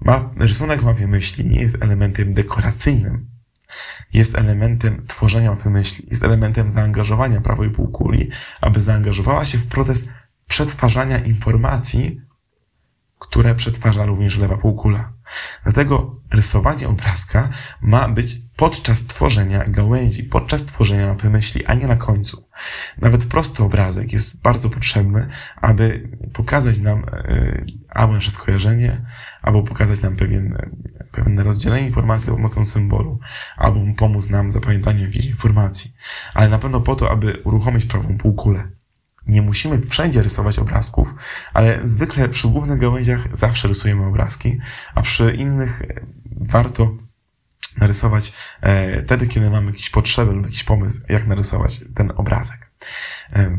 Map, 0.01 0.37
rysunek 0.37 0.81
w 0.81 0.85
mapie 0.85 1.07
myśli 1.07 1.47
nie 1.47 1.61
jest 1.61 1.77
elementem 1.81 2.35
dekoracyjnym. 2.35 3.27
Jest 4.13 4.35
elementem 4.35 5.07
tworzenia 5.07 5.51
mapy 5.51 5.71
myśli. 5.71 6.07
Jest 6.11 6.25
elementem 6.25 6.71
zaangażowania 6.71 7.41
prawej 7.41 7.71
półkuli, 7.71 8.31
aby 8.61 8.81
zaangażowała 8.81 9.47
się 9.47 9.59
w 9.59 9.67
proces 9.67 10.09
przetwarzania 10.49 11.19
informacji, 11.19 12.21
które 13.23 13.55
przetwarza 13.55 14.07
również 14.07 14.39
lewa 14.39 14.57
półkula. 14.57 15.13
Dlatego 15.65 16.21
rysowanie 16.31 16.89
obrazka 16.89 17.49
ma 17.81 18.09
być 18.09 18.43
podczas 18.57 19.05
tworzenia 19.07 19.65
gałęzi, 19.65 20.25
podczas 20.25 20.65
tworzenia 20.65 21.07
mapy 21.07 21.31
myśli, 21.31 21.67
a 21.67 21.75
nie 21.75 21.87
na 21.87 21.97
końcu. 21.97 22.49
Nawet 22.99 23.25
prosty 23.25 23.63
obrazek 23.63 24.13
jest 24.13 24.43
bardzo 24.43 24.71
potrzebny, 24.71 25.27
aby 25.57 26.11
pokazać 26.33 26.79
nam 26.79 26.99
yy, 27.29 27.67
albo 27.89 28.13
nasze 28.13 28.31
skojarzenie, 28.31 29.07
albo 29.43 29.63
pokazać 29.63 30.01
nam 30.03 30.17
pewien, 30.17 30.73
pewne 31.13 31.45
rozdzielenie 31.45 31.87
informacji 31.87 32.27
za 32.27 32.33
pomocą 32.33 32.65
symbolu, 32.65 33.19
albo 33.57 33.81
pomóc 33.97 34.31
nam 34.31 34.53
zapamiętaniu 34.53 35.05
jakiejś 35.05 35.27
informacji. 35.27 35.95
Ale 36.35 36.49
na 36.49 36.59
pewno 36.59 36.81
po 36.81 36.95
to, 36.95 37.11
aby 37.11 37.43
uruchomić 37.45 37.87
prawą 37.87 38.19
półkulę. 38.19 38.82
Nie 39.27 39.43
musimy 39.43 39.81
wszędzie 39.81 40.23
rysować 40.23 40.59
obrazków, 40.59 41.15
ale 41.55 41.79
zwykle 41.83 42.29
przy 42.29 42.49
głównych 42.49 42.79
gałęziach 42.79 43.29
zawsze 43.33 43.69
rysujemy 43.69 44.07
obrazki, 44.07 44.59
a 44.95 45.03
przy 45.03 45.33
innych 45.33 45.83
warto 46.41 46.97
narysować 47.79 48.33
e, 48.61 49.03
wtedy, 49.03 49.27
kiedy 49.27 49.51
mamy 49.51 49.67
jakieś 49.67 49.91
potrzeby 49.91 50.33
lub 50.33 50.45
jakiś 50.47 50.65
pomysł, 50.65 51.01
jak 51.09 51.27
narysować 51.27 51.81
ten 51.95 52.13
obrazek. 52.17 52.72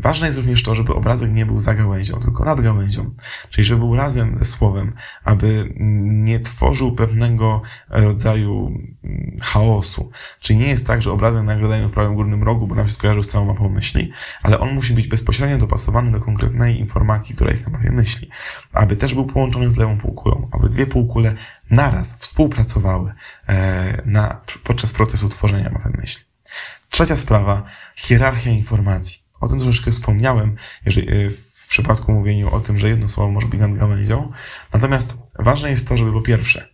Ważne 0.02 0.28
jest 0.28 0.38
również 0.38 0.64
to, 0.64 0.76
żeby 0.76 0.94
obrazek 0.94 1.32
nie 1.32 1.46
był 1.46 1.60
za 1.60 1.74
gałęzią, 1.74 2.20
tylko 2.20 2.46
nad 2.46 2.62
gałęzią, 2.62 3.12
czyli 3.50 3.66
żeby 3.66 3.80
był 3.80 3.96
razem 3.96 4.38
ze 4.38 4.46
słowem, 4.46 4.94
aby 5.24 5.74
nie 6.04 6.40
tworzył 6.40 6.96
pewnego 6.96 7.62
rodzaju 7.90 8.72
mm, 9.04 9.38
chaosu. 9.42 10.12
Czyli 10.40 10.60
nie 10.60 10.68
jest 10.68 10.88
tak, 10.88 11.02
że 11.02 11.12
obrazek 11.12 11.44
nagle 11.44 11.70
dają 11.70 11.88
w 11.88 11.92
prawym 11.92 12.16
górnym 12.16 12.44
rogu, 12.44 12.68
bo 12.68 12.76
nam 12.76 12.86
się 12.86 12.92
skojarzył 12.92 13.24
z 13.24 13.30
całą 13.30 13.46
mapą 13.46 13.70
myśli, 13.70 14.12
ale 14.44 14.60
on 14.60 14.74
musi 14.74 14.94
być 14.94 15.08
bezpośrednio 15.08 15.58
dopasowany 15.58 16.12
do 16.12 16.20
konkretnej 16.20 16.80
informacji, 16.80 17.36
która 17.36 17.52
jest 17.52 17.66
na 17.68 17.78
mapie 17.78 17.92
myśli. 17.92 18.30
Aby 18.74 18.96
też 18.96 19.14
był 19.14 19.26
połączony 19.26 19.72
z 19.72 19.78
lewą 19.78 19.98
półkulą, 19.98 20.50
aby 20.52 20.70
dwie 20.70 20.88
półkule 20.88 21.34
naraz 21.70 22.16
współpracowały 22.16 23.14
e, 23.48 24.02
na, 24.06 24.42
podczas 24.64 24.94
procesu 24.94 25.30
tworzenia 25.30 25.70
mapy 25.70 25.90
myśli. 25.98 26.33
Trzecia 26.94 27.18
sprawa, 27.18 27.64
hierarchia 27.96 28.52
informacji. 28.52 29.24
O 29.40 29.48
tym 29.48 29.60
troszeczkę 29.60 29.92
wspomniałem, 29.92 30.56
jeżeli, 30.86 31.26
e, 31.26 31.30
w 31.30 31.68
przypadku 31.68 32.12
mówienia 32.12 32.52
o 32.52 32.60
tym, 32.60 32.80
że 32.80 32.90
jedno 32.90 33.10
słowo 33.10 33.32
może 33.32 33.48
być 33.48 33.60
nad 33.60 33.74
gałęzią. 33.74 34.32
Natomiast 34.74 35.18
ważne 35.40 35.72
jest 35.72 35.88
to, 35.88 35.98
żeby 35.98 36.14
po 36.14 36.22
pierwsze 36.22 36.70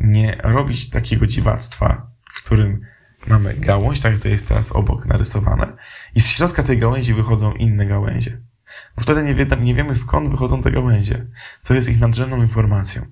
nie 0.00 0.36
robić 0.42 0.90
takiego 0.90 1.26
dziwactwa, 1.26 2.10
w 2.32 2.42
którym 2.42 2.80
mamy 3.26 3.54
gałąź, 3.54 4.00
tak 4.00 4.12
jak 4.12 4.22
to 4.22 4.28
jest 4.28 4.48
teraz 4.48 4.72
obok 4.72 5.06
narysowane, 5.06 5.76
i 6.14 6.20
z 6.20 6.28
środka 6.28 6.62
tej 6.62 6.78
gałęzi 6.78 7.14
wychodzą 7.14 7.52
inne 7.52 7.86
gałęzie. 7.86 8.42
Bo 8.96 9.02
wtedy 9.02 9.22
nie, 9.22 9.34
wie, 9.34 9.46
nie 9.60 9.74
wiemy 9.74 9.96
skąd 9.96 10.30
wychodzą 10.30 10.62
te 10.62 10.70
gałęzie, 10.70 11.26
co 11.60 11.74
jest 11.74 11.88
ich 11.88 12.00
nadrzędną 12.00 12.42
informacją. 12.42 13.06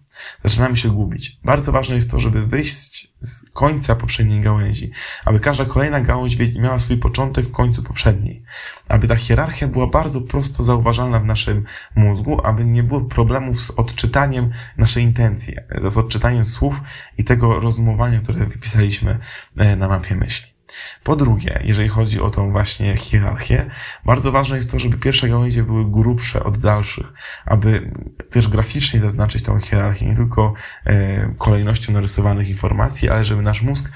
Zaczynamy 0.44 0.76
się 0.76 0.88
gubić. 0.88 1.38
Bardzo 1.44 1.72
ważne 1.72 1.96
jest 1.96 2.10
to, 2.10 2.20
żeby 2.20 2.46
wyjść 2.46 3.12
z 3.18 3.50
końca 3.50 3.94
poprzedniej 3.94 4.40
gałęzi, 4.40 4.90
aby 5.24 5.40
każda 5.40 5.64
kolejna 5.64 6.00
gałąź 6.00 6.36
miała 6.58 6.78
swój 6.78 6.96
początek 6.96 7.46
w 7.46 7.52
końcu 7.52 7.82
poprzedniej. 7.82 8.42
Aby 8.88 9.08
ta 9.08 9.16
hierarchia 9.16 9.68
była 9.68 9.86
bardzo 9.86 10.20
prosto 10.20 10.64
zauważalna 10.64 11.20
w 11.20 11.26
naszym 11.26 11.64
mózgu, 11.96 12.46
aby 12.46 12.64
nie 12.64 12.82
było 12.82 13.00
problemów 13.00 13.60
z 13.60 13.70
odczytaniem 13.70 14.50
naszej 14.76 15.04
intencji, 15.04 15.56
z 15.88 15.96
odczytaniem 15.96 16.44
słów 16.44 16.80
i 17.18 17.24
tego 17.24 17.60
rozumowania, 17.60 18.20
które 18.20 18.46
wypisaliśmy 18.46 19.18
e, 19.56 19.76
na 19.76 19.88
mapie 19.88 20.14
myśli. 20.14 20.59
Po 21.02 21.16
drugie, 21.16 21.60
jeżeli 21.64 21.88
chodzi 21.88 22.20
o 22.20 22.30
tą 22.30 22.50
właśnie 22.50 22.96
hierarchię, 22.96 23.70
bardzo 24.04 24.32
ważne 24.32 24.56
jest 24.56 24.70
to, 24.70 24.78
żeby 24.78 24.98
pierwsze 24.98 25.28
gałęzie 25.28 25.62
były 25.62 25.90
grubsze 25.90 26.44
od 26.44 26.58
dalszych, 26.58 27.12
aby 27.44 27.90
też 28.30 28.48
graficznie 28.48 29.00
zaznaczyć 29.00 29.42
tą 29.42 29.60
hierarchię, 29.60 30.06
nie 30.06 30.16
tylko 30.16 30.54
e, 30.84 31.34
kolejnością 31.38 31.92
narysowanych 31.92 32.48
informacji, 32.48 33.08
ale 33.08 33.24
żeby 33.24 33.42
nasz 33.42 33.62
mózg 33.62 33.90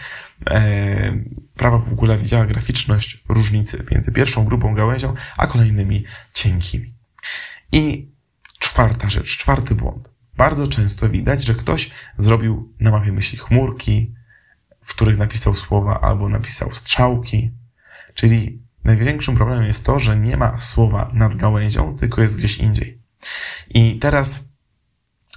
e, 0.50 1.12
prawa 1.56 1.78
półkula 1.78 2.16
widziała 2.16 2.46
graficzność 2.46 3.24
różnicy 3.28 3.84
między 3.90 4.12
pierwszą 4.12 4.44
grubą 4.44 4.74
gałęzią, 4.74 5.14
a 5.36 5.46
kolejnymi 5.46 6.04
cienkimi. 6.34 6.94
I 7.72 8.12
czwarta 8.58 9.10
rzecz, 9.10 9.36
czwarty 9.36 9.74
błąd. 9.74 10.10
Bardzo 10.36 10.68
często 10.68 11.08
widać, 11.08 11.44
że 11.44 11.54
ktoś 11.54 11.90
zrobił 12.16 12.74
na 12.80 12.90
mapie 12.90 13.12
myśli 13.12 13.38
chmurki, 13.38 14.14
w 14.84 14.94
których 14.94 15.18
napisał 15.18 15.54
słowa 15.54 16.00
albo 16.00 16.28
napisał 16.28 16.72
strzałki. 16.72 17.50
Czyli 18.14 18.62
największym 18.84 19.36
problemem 19.36 19.66
jest 19.66 19.84
to, 19.84 20.00
że 20.00 20.16
nie 20.16 20.36
ma 20.36 20.60
słowa 20.60 21.10
nad 21.12 21.34
gałęzią, 21.34 21.96
tylko 21.96 22.22
jest 22.22 22.38
gdzieś 22.38 22.58
indziej. 22.58 22.98
I 23.70 23.98
teraz 23.98 24.44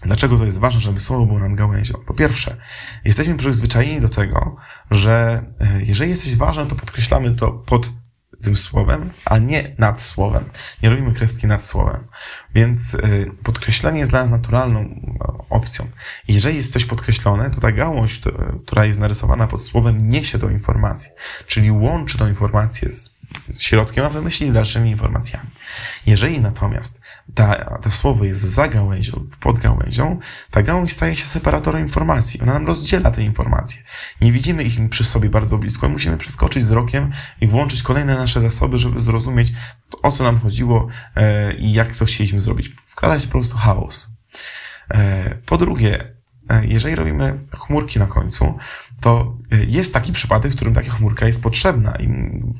Dlaczego 0.01 0.37
to 0.37 0.45
jest 0.45 0.59
ważne, 0.59 0.81
żeby 0.81 0.99
słowo 0.99 1.25
było 1.25 1.39
nad 1.39 1.53
gałęzią? 1.53 1.93
Po 2.05 2.13
pierwsze, 2.13 2.57
jesteśmy 3.05 3.37
przyzwyczajeni 3.37 4.01
do 4.01 4.09
tego, 4.09 4.55
że 4.91 5.43
e, 5.59 5.83
jeżeli 5.83 6.09
jest 6.09 6.23
coś 6.23 6.35
ważne, 6.35 6.65
to 6.65 6.75
podkreślamy 6.75 7.35
to 7.35 7.51
pod 7.51 7.89
tym 8.41 8.57
słowem, 8.57 9.09
a 9.25 9.37
nie 9.37 9.75
nad 9.77 10.01
słowem. 10.01 10.43
Nie 10.83 10.89
robimy 10.89 11.13
kreski 11.13 11.47
nad 11.47 11.63
słowem. 11.65 12.07
Więc 12.55 12.93
y, 12.93 13.27
podkreślenie 13.43 13.99
jest 13.99 14.11
dla 14.11 14.21
nas 14.21 14.31
naturalną 14.31 15.01
no, 15.19 15.45
opcją. 15.49 15.87
jeżeli 16.27 16.55
jest 16.55 16.73
coś 16.73 16.85
podkreślone, 16.85 17.49
to 17.49 17.59
ta 17.59 17.71
gałąź, 17.71 18.21
która 18.65 18.85
jest 18.85 18.99
narysowana 18.99 19.47
pod 19.47 19.61
słowem, 19.61 20.09
niesie 20.09 20.39
tą 20.39 20.49
informację. 20.49 21.11
Czyli 21.47 21.71
łączy 21.71 22.17
tą 22.17 22.27
informację 22.27 22.89
z 22.89 23.16
środkiem, 23.59 24.05
a 24.05 24.09
wymyśli 24.09 24.49
z 24.49 24.53
dalszymi 24.53 24.89
informacjami. 24.89 25.49
Jeżeli 26.05 26.41
natomiast 26.41 27.01
ta, 27.33 27.55
to 27.79 27.91
słowo 27.91 28.23
jest 28.23 28.41
za 28.41 28.67
gałęzią, 28.67 29.27
pod 29.39 29.59
gałęzią, 29.59 30.19
ta 30.51 30.63
gałąź 30.63 30.93
staje 30.93 31.15
się 31.15 31.25
separatorem 31.25 31.81
informacji. 31.81 32.41
Ona 32.41 32.53
nam 32.53 32.67
rozdziela 32.67 33.11
te 33.11 33.23
informacje. 33.23 33.81
Nie 34.21 34.31
widzimy 34.31 34.63
ich 34.63 34.89
przy 34.89 35.03
sobie 35.03 35.29
bardzo 35.29 35.57
blisko. 35.57 35.89
Musimy 35.89 36.17
przeskoczyć 36.17 36.63
wzrokiem 36.63 37.11
i 37.41 37.47
włączyć 37.47 37.83
kolejne 37.83 38.15
nasze 38.15 38.41
zasoby, 38.41 38.77
żeby 38.77 39.01
zrozumieć, 39.01 39.53
o 40.03 40.11
co 40.11 40.23
nam 40.23 40.39
chodziło 40.39 40.87
e, 41.15 41.53
i 41.53 41.73
jak 41.73 41.91
coś 41.91 42.13
chcieliśmy 42.13 42.41
zrobić. 42.41 42.71
Wkradać 42.85 43.25
po 43.25 43.31
prostu 43.31 43.57
chaos. 43.57 44.09
E, 44.93 45.35
po 45.45 45.57
drugie, 45.57 46.13
e, 46.49 46.65
jeżeli 46.65 46.95
robimy 46.95 47.39
chmurki 47.57 47.99
na 47.99 48.07
końcu, 48.07 48.57
to 49.01 49.37
y, 49.53 49.65
jest 49.69 49.93
taki 49.93 50.13
przypadek, 50.13 50.51
w 50.51 50.55
którym 50.55 50.73
taka 50.73 50.89
chmurka 50.89 51.27
jest 51.27 51.41
potrzebna 51.41 51.95
i 51.95 52.09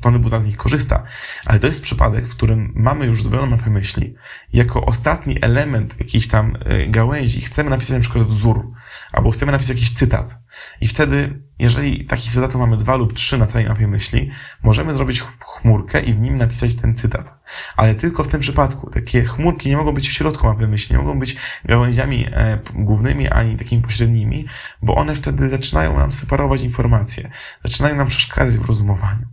Tony 0.00 0.18
Buzan 0.18 0.40
z 0.40 0.46
nich 0.46 0.56
korzysta. 0.56 1.02
Ale 1.44 1.58
to 1.58 1.66
jest 1.66 1.82
przypadek, 1.82 2.24
w 2.24 2.30
którym 2.30 2.72
mamy 2.76 3.06
już 3.06 3.22
zrobioną 3.22 3.46
mapę 3.46 3.70
myśli. 3.70 4.14
Jako 4.52 4.84
ostatni 4.84 5.38
element 5.40 5.94
jakiejś 6.00 6.28
tam 6.28 6.56
y, 6.72 6.86
gałęzi 6.86 7.40
chcemy 7.40 7.70
napisać 7.70 7.96
na 7.96 8.00
przykład 8.00 8.24
wzór, 8.24 8.70
albo 9.12 9.30
chcemy 9.30 9.52
napisać 9.52 9.76
jakiś 9.76 9.94
cytat. 9.94 10.38
I 10.80 10.88
wtedy, 10.88 11.42
jeżeli 11.58 12.04
takich 12.04 12.32
cytatów 12.32 12.60
mamy 12.60 12.76
dwa 12.76 12.96
lub 12.96 13.12
trzy 13.12 13.38
na 13.38 13.46
całej 13.46 13.68
mapie 13.68 13.88
myśli, 13.88 14.30
możemy 14.62 14.94
zrobić 14.94 15.22
chmurkę 15.40 16.00
i 16.00 16.14
w 16.14 16.20
nim 16.20 16.38
napisać 16.38 16.74
ten 16.74 16.94
cytat. 16.94 17.38
Ale 17.76 17.94
tylko 17.94 18.24
w 18.24 18.28
tym 18.28 18.40
przypadku. 18.40 18.90
Takie 18.90 19.24
chmurki 19.24 19.68
nie 19.68 19.76
mogą 19.76 19.92
być 19.92 20.08
w 20.08 20.12
środku 20.12 20.46
mapy 20.46 20.68
myśli, 20.68 20.96
nie 20.96 21.02
mogą 21.02 21.18
być 21.18 21.36
gałęziami 21.64 22.26
e, 22.32 22.58
głównymi 22.74 23.28
ani 23.28 23.56
takimi 23.56 23.82
pośrednimi, 23.82 24.44
bo 24.82 24.94
one 24.94 25.14
wtedy 25.14 25.48
zaczynają 25.48 25.98
nam 25.98 26.12
separować 26.28 26.60
informacje, 26.60 27.30
zaczynają 27.64 27.96
nam 27.96 28.08
przeszkadzać 28.08 28.58
w 28.58 28.64
rozumowaniu. 28.64 29.26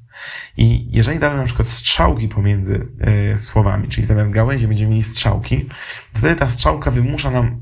I 0.57 0.87
jeżeli 0.91 1.19
damy 1.19 1.37
na 1.37 1.45
przykład 1.45 1.67
strzałki 1.67 2.27
pomiędzy 2.29 2.87
e, 2.99 3.37
słowami, 3.37 3.87
czyli 3.87 4.07
zamiast 4.07 4.31
gałęzi 4.31 4.67
będziemy 4.67 4.89
mieli 4.89 5.03
strzałki, 5.03 5.69
wtedy 6.13 6.35
ta 6.35 6.49
strzałka 6.49 6.91
wymusza 6.91 7.31
nam, 7.31 7.61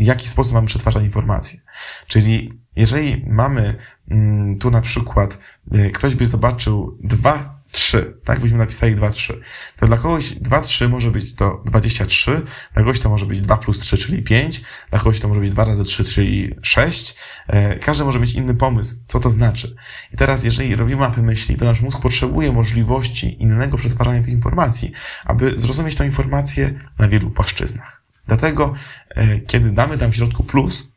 w 0.00 0.02
jaki 0.02 0.28
sposób 0.28 0.54
mamy 0.54 0.66
przetwarzać 0.66 1.04
informacje. 1.04 1.60
Czyli 2.06 2.60
jeżeli 2.76 3.24
mamy 3.26 3.76
mm, 4.10 4.58
tu 4.58 4.70
na 4.70 4.80
przykład, 4.80 5.38
e, 5.72 5.90
ktoś 5.90 6.14
by 6.14 6.26
zobaczył 6.26 6.98
dwa 7.02 7.53
3, 7.74 8.16
tak? 8.24 8.40
Byśmy 8.40 8.58
napisali 8.58 8.94
2, 8.94 9.10
3. 9.10 9.40
To 9.76 9.86
dla 9.86 9.96
kogoś 9.96 10.30
2, 10.30 10.60
3 10.60 10.88
może 10.88 11.10
być 11.10 11.34
to 11.34 11.62
23, 11.64 12.42
dla 12.74 12.82
kogoś 12.82 13.00
to 13.00 13.08
może 13.08 13.26
być 13.26 13.40
2 13.40 13.56
plus 13.56 13.78
3, 13.78 13.98
czyli 13.98 14.22
5, 14.22 14.62
dla 14.90 14.98
kogoś 14.98 15.20
to 15.20 15.28
może 15.28 15.40
być 15.40 15.50
2 15.50 15.64
razy 15.64 15.84
3, 15.84 16.04
czyli 16.04 16.54
6. 16.62 17.14
E, 17.46 17.78
każdy 17.78 18.04
może 18.04 18.20
mieć 18.20 18.32
inny 18.32 18.54
pomysł, 18.54 18.96
co 19.06 19.20
to 19.20 19.30
znaczy. 19.30 19.76
I 20.12 20.16
teraz, 20.16 20.44
jeżeli 20.44 20.76
robimy 20.76 21.00
mapy 21.00 21.22
myśli, 21.22 21.56
to 21.56 21.64
nasz 21.64 21.80
mózg 21.80 22.00
potrzebuje 22.00 22.52
możliwości 22.52 23.42
innego 23.42 23.76
przetwarzania 23.76 24.22
tych 24.22 24.32
informacji, 24.32 24.92
aby 25.24 25.52
zrozumieć 25.56 25.94
tę 25.94 26.06
informację 26.06 26.80
na 26.98 27.08
wielu 27.08 27.30
płaszczyznach. 27.30 28.02
Dlatego, 28.26 28.74
e, 29.10 29.40
kiedy 29.40 29.70
damy 29.70 29.98
tam 29.98 30.12
w 30.12 30.16
środku 30.16 30.44
plus, 30.44 30.88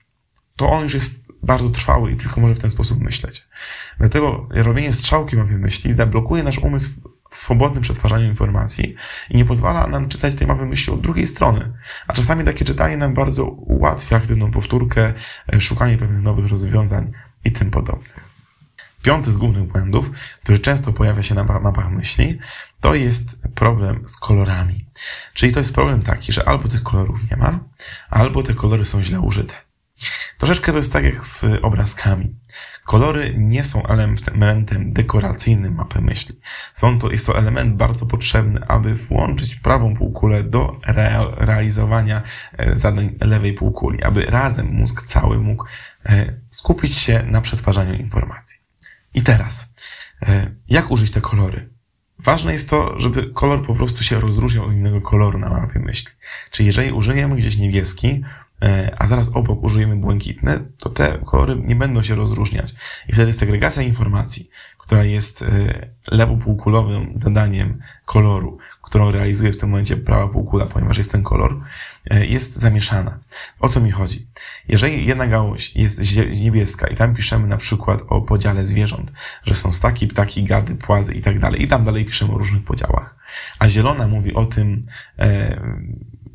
to 0.56 0.70
on 0.70 0.84
już 0.84 0.94
jest 0.94 1.27
bardzo 1.44 1.70
trwały 1.70 2.12
i 2.12 2.16
tylko 2.16 2.42
może 2.42 2.56
w 2.56 2.60
ten 2.60 2.70
sposób 2.70 3.00
myśleć. 3.00 3.48
Dlatego 3.98 4.48
robienie 4.52 4.94
strzałki 4.94 5.36
mapy 5.36 5.58
myśli 5.58 5.94
zablokuje 5.94 6.44
nasz 6.44 6.58
umysł 6.58 6.90
w 7.32 7.38
swobodnym 7.38 7.84
przetwarzaniu 7.84 8.26
informacji 8.26 8.96
i 9.30 9.38
nie 9.38 9.46
pozwala 9.46 9.88
nam 9.88 10.10
czytać 10.10 10.36
tej 10.36 10.48
mapy 10.48 10.66
myśli 10.66 10.94
od 10.94 11.02
drugiej 11.02 11.28
strony. 11.28 11.74
A 12.08 12.14
czasami 12.14 12.44
takie 12.44 12.66
czytanie 12.66 12.98
nam 12.98 13.14
bardzo 13.14 13.46
ułatwia 13.46 14.18
aktywną 14.18 14.52
powtórkę, 14.52 15.14
e, 15.54 15.62
szukanie 15.62 15.98
pewnych 15.98 16.24
nowych 16.24 16.48
rozwiązań 16.48 17.12
i 17.46 17.52
tym 17.52 17.72
podobnych. 17.72 18.28
Piąty 19.02 19.32
z 19.32 19.38
głównych 19.38 19.64
błędów, 19.64 20.12
który 20.44 20.60
często 20.60 20.94
pojawia 20.94 21.24
się 21.24 21.36
na 21.36 21.44
mapach 21.44 21.92
myśli, 21.92 22.40
to 22.82 22.96
jest 22.96 23.40
problem 23.56 24.08
z 24.08 24.18
kolorami. 24.18 24.86
Czyli 25.34 25.52
to 25.52 25.60
jest 25.60 25.74
problem 25.74 26.02
taki, 26.02 26.34
że 26.34 26.48
albo 26.48 26.68
tych 26.68 26.84
kolorów 26.84 27.32
nie 27.32 27.38
ma, 27.38 27.60
albo 28.10 28.44
te 28.44 28.54
kolory 28.54 28.86
są 28.86 29.04
źle 29.04 29.20
użyte. 29.20 29.67
Troszeczkę 30.38 30.72
to 30.72 30.78
jest 30.78 30.94
tak 30.94 31.04
jak 31.04 31.26
z 31.26 31.46
obrazkami. 31.62 32.36
Kolory 32.86 33.34
nie 33.38 33.64
są 33.64 33.86
elementem 33.86 34.94
dekoracyjnym 34.94 35.76
mapy 35.76 36.02
myśli. 36.02 36.40
Są 36.74 37.00
to, 37.00 37.12
jest 37.12 37.26
to 37.26 37.38
element 37.38 37.76
bardzo 37.76 38.06
potrzebny, 38.06 38.68
aby 38.68 38.96
włączyć 38.96 39.56
prawą 39.56 39.96
półkulę 39.96 40.44
do 40.44 40.80
realizowania 41.38 42.22
e, 42.58 42.76
zadań 42.76 43.16
lewej 43.22 43.54
półkuli, 43.54 44.04
aby 44.04 44.26
razem 44.26 44.66
mózg 44.66 45.08
cały 45.08 45.40
mógł 45.40 45.66
e, 46.06 46.34
skupić 46.50 46.98
się 46.98 47.24
na 47.24 47.42
przetwarzaniu 47.42 47.94
informacji. 47.94 48.60
I 49.14 49.22
teraz, 49.22 49.68
e, 50.22 50.52
jak 50.70 50.92
użyć 50.92 51.12
te 51.12 51.22
kolory? 51.22 51.70
Ważne 52.20 52.54
jest 52.54 52.70
to, 52.70 53.00
żeby 53.00 53.34
kolor 53.34 53.66
po 53.66 53.76
prostu 53.76 54.04
się 54.04 54.20
rozróżniał 54.20 54.66
od 54.66 54.74
innego 54.74 55.02
koloru 55.02 55.40
na 55.40 55.50
mapie 55.50 55.80
myśli. 55.80 56.12
Czyli 56.52 56.68
jeżeli 56.68 56.92
użyjemy 56.92 57.36
gdzieś 57.36 57.58
niebieski, 57.58 58.24
a 58.98 59.08
zaraz 59.08 59.30
obok 59.34 59.64
użyjemy 59.64 59.96
błękitne, 59.96 60.60
to 60.78 60.90
te 60.90 61.18
kolory 61.26 61.56
nie 61.64 61.76
będą 61.76 62.04
się 62.04 62.16
rozróżniać. 62.16 62.74
I 63.08 63.14
wtedy 63.14 63.34
segregacja 63.34 63.84
informacji, 63.84 64.50
która 64.78 65.04
jest 65.04 65.42
e, 65.42 65.46
lewopółkulowym 66.12 67.14
zadaniem 67.16 67.80
koloru, 68.06 68.58
którą 68.82 69.12
realizuje 69.12 69.52
w 69.52 69.58
tym 69.58 69.70
momencie 69.70 69.98
prawa 69.98 70.28
półkula, 70.28 70.66
ponieważ 70.66 70.98
jest 70.98 71.12
ten 71.12 71.24
kolor, 71.24 71.62
e, 72.10 72.26
jest 72.26 72.56
zamieszana. 72.56 73.20
O 73.60 73.70
co 73.70 73.82
mi 73.82 73.92
chodzi? 73.92 74.28
Jeżeli 74.68 75.06
jedna 75.06 75.28
gałąź 75.28 75.76
jest 75.76 76.02
niebieska 76.42 76.88
i 76.88 76.96
tam 76.96 77.16
piszemy 77.16 77.48
na 77.48 77.58
przykład 77.58 78.02
o 78.08 78.22
podziale 78.22 78.66
zwierząt, 78.66 79.12
że 79.44 79.56
są 79.56 79.74
staki, 79.74 80.08
ptaki, 80.08 80.44
gady, 80.44 80.76
płazy 80.76 81.14
i 81.14 81.22
tak 81.22 81.40
dalej, 81.40 81.64
i 81.64 81.68
tam 81.68 81.86
dalej 81.86 82.06
piszemy 82.06 82.34
o 82.34 82.38
różnych 82.38 82.64
podziałach, 82.64 83.16
a 83.60 83.70
zielona 83.70 84.08
mówi 84.08 84.34
o 84.34 84.46
tym, 84.46 84.86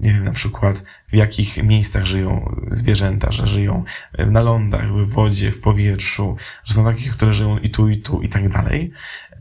nie 0.02 0.12
wiem, 0.12 0.24
na 0.24 0.32
przykład 0.32 0.82
w 1.12 1.16
jakich 1.16 1.62
miejscach 1.62 2.04
żyją 2.04 2.56
zwierzęta, 2.68 3.32
że 3.32 3.46
żyją 3.46 3.84
na 4.18 4.42
lądach, 4.42 4.92
w 4.92 5.10
wodzie, 5.10 5.52
w 5.52 5.60
powietrzu, 5.60 6.36
że 6.64 6.74
są 6.74 6.84
takie, 6.84 7.10
które 7.10 7.32
żyją 7.32 7.58
i 7.58 7.70
tu, 7.70 7.88
i 7.88 7.98
tu, 7.98 8.22
i 8.22 8.28
tak 8.28 8.48
dalej, 8.48 8.92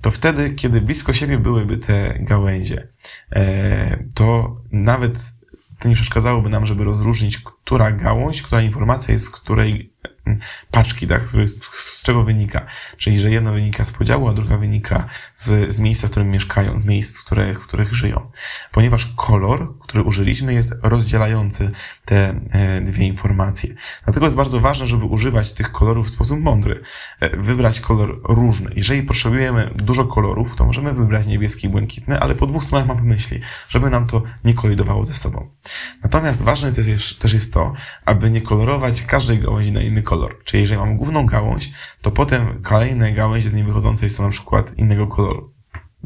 to 0.02 0.12
wtedy, 0.12 0.54
kiedy 0.54 0.82
blisko 0.82 1.14
siebie 1.14 1.38
byłyby 1.38 1.78
te 1.78 2.18
gałęzie, 2.20 2.88
e, 3.32 4.04
to 4.14 4.58
nawet 4.72 5.32
to 5.80 5.90
nie 5.90 5.96
przeszkadzałoby 5.96 6.50
nam, 6.50 6.66
żeby 6.66 6.84
rozróżnić, 6.84 7.38
która 7.38 7.92
gałąź, 7.92 8.42
która 8.42 8.62
informacja 8.62 9.14
jest 9.14 9.26
z 9.26 9.30
której 9.30 9.91
paczki, 10.72 11.08
tak, 11.08 11.22
z 11.74 12.04
czego 12.04 12.24
wynika. 12.24 12.66
Czyli, 12.98 13.20
że 13.20 13.32
jedna 13.32 13.52
wynika 13.52 13.86
z 13.86 13.92
podziału, 13.92 14.28
a 14.28 14.34
druga 14.34 14.58
wynika 14.58 15.06
z, 15.36 15.74
z 15.74 15.80
miejsca, 15.80 16.08
w 16.08 16.12
którym 16.12 16.32
mieszkają, 16.32 16.80
z 16.80 16.86
miejsc, 16.86 17.22
w 17.22 17.26
których, 17.26 17.64
w 17.64 17.68
których 17.68 17.94
żyją. 17.94 18.32
Ponieważ 18.72 19.14
kolor, 19.16 19.78
który 19.80 20.04
użyliśmy, 20.04 20.54
jest 20.54 20.74
rozdzielający 20.84 21.72
te 22.06 22.36
e, 22.52 22.82
dwie 22.82 23.08
informacje. 23.08 23.74
Dlatego 24.04 24.26
jest 24.26 24.36
bardzo 24.36 24.60
ważne, 24.60 24.88
żeby 24.88 25.06
używać 25.06 25.54
tych 25.54 25.72
kolorów 25.72 26.08
w 26.08 26.10
sposób 26.10 26.40
mądry. 26.40 26.82
E, 27.20 27.38
wybrać 27.38 27.80
kolor 27.80 28.22
różny. 28.24 28.72
Jeżeli 28.76 29.04
potrzebujemy 29.04 29.72
dużo 29.76 30.06
kolorów, 30.06 30.56
to 30.56 30.66
możemy 30.66 30.94
wybrać 30.94 31.28
niebieski 31.28 31.68
i 31.68 31.70
błękitny, 31.70 32.20
ale 32.20 32.36
po 32.36 32.48
dwóch 32.48 32.64
stronach 32.64 32.88
mapy 32.88 33.04
myśli, 33.04 33.42
żeby 33.70 33.90
nam 33.90 34.08
to 34.08 34.24
nie 34.44 34.54
kolidowało 34.54 35.04
ze 35.04 35.14
sobą. 35.14 35.50
Natomiast 36.04 36.44
ważne 36.44 36.72
też 36.72 36.88
jest, 36.88 37.20
też 37.20 37.34
jest 37.34 37.54
to, 37.54 37.74
aby 38.06 38.30
nie 38.30 38.42
kolorować 38.42 39.02
każdej 39.02 39.40
gałęzi 39.40 39.72
na 39.72 39.82
inny 39.82 40.04
kolor. 40.04 40.21
Czyli 40.44 40.62
jeżeli 40.62 40.80
mam 40.80 40.98
główną 40.98 41.26
gałąź, 41.26 41.72
to 42.02 42.12
potem 42.12 42.62
kolejne 42.62 43.12
gałęzie 43.12 43.50
z 43.50 43.54
niej 43.54 43.64
wychodzącej 43.64 44.10
są 44.10 44.24
na 44.24 44.30
przykład 44.30 44.78
innego 44.78 45.08
koloru. 45.08 45.54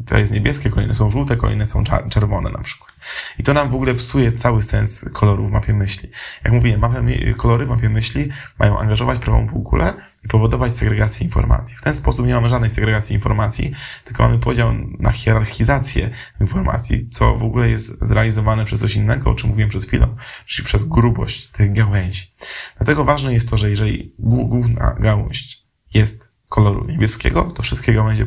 To 0.06 0.18
jest 0.18 0.32
niebieskie, 0.32 0.70
kolejne 0.70 0.96
są 0.96 1.12
żółte, 1.12 1.36
kolejne 1.36 1.66
są 1.66 1.84
czerwone 2.10 2.50
na 2.50 2.62
przykład. 2.64 2.92
I 3.40 3.44
to 3.44 3.54
nam 3.54 3.70
w 3.70 3.76
ogóle 3.76 3.94
psuje 3.94 4.32
cały 4.32 4.62
sens 4.62 5.06
koloru 5.14 5.48
w 5.48 5.52
mapie 5.52 5.74
myśli. 5.74 6.10
Jak 6.44 6.54
mówiłem, 6.54 6.80
mapy, 6.80 7.34
kolory 7.38 7.66
w 7.66 7.70
mapie 7.70 7.90
myśli 7.90 8.30
mają 8.60 8.80
angażować 8.80 9.20
prawą 9.20 9.48
półkulę 9.48 9.94
i 10.26 10.28
powodować 10.28 10.76
segregację 10.76 11.26
informacji. 11.26 11.76
W 11.76 11.82
ten 11.82 11.96
sposób 11.96 12.28
nie 12.28 12.34
mamy 12.34 12.50
żadnej 12.50 12.70
segregacji 12.70 13.16
informacji, 13.16 13.72
tylko 14.04 14.24
mamy 14.24 14.40
podział 14.40 14.74
na 15.00 15.12
hierarchizację 15.12 16.10
informacji, 16.42 17.10
co 17.10 17.36
w 17.36 17.44
ogóle 17.44 17.70
jest 17.70 18.06
zrealizowane 18.06 18.66
przez 18.66 18.80
coś 18.80 18.96
innego, 18.96 19.30
o 19.30 19.36
czym 19.36 19.50
mówiłem 19.50 19.70
przed 19.70 19.86
chwilą, 19.86 20.16
czyli 20.46 20.66
przez 20.66 20.84
grubość 20.84 21.48
tych 21.48 21.74
gałęzi. 21.74 22.34
Dlatego 22.78 23.04
ważne 23.04 23.34
jest 23.34 23.50
to, 23.50 23.58
że 23.58 23.70
jeżeli 23.70 24.14
główna 24.20 24.96
gałąź 25.00 25.66
jest 25.94 26.36
koloru 26.50 26.86
niebieskiego, 26.88 27.42
to 27.42 27.64
wszystkie 27.64 27.94
gałęzie 27.94 28.26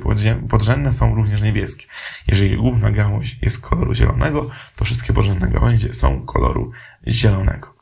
podrzędne 0.48 0.92
są 0.92 1.14
również 1.14 1.42
niebieskie. 1.42 1.87
Jeżeli 2.26 2.56
główna 2.56 2.90
gałąź 2.90 3.38
jest 3.42 3.61
koloru 3.61 3.94
zielonego, 3.94 4.50
to 4.76 4.84
wszystkie 4.84 5.12
podrzędne 5.12 5.48
gałęzie 5.48 5.92
są 5.92 6.26
koloru 6.26 6.70
zielonego. 7.06 7.74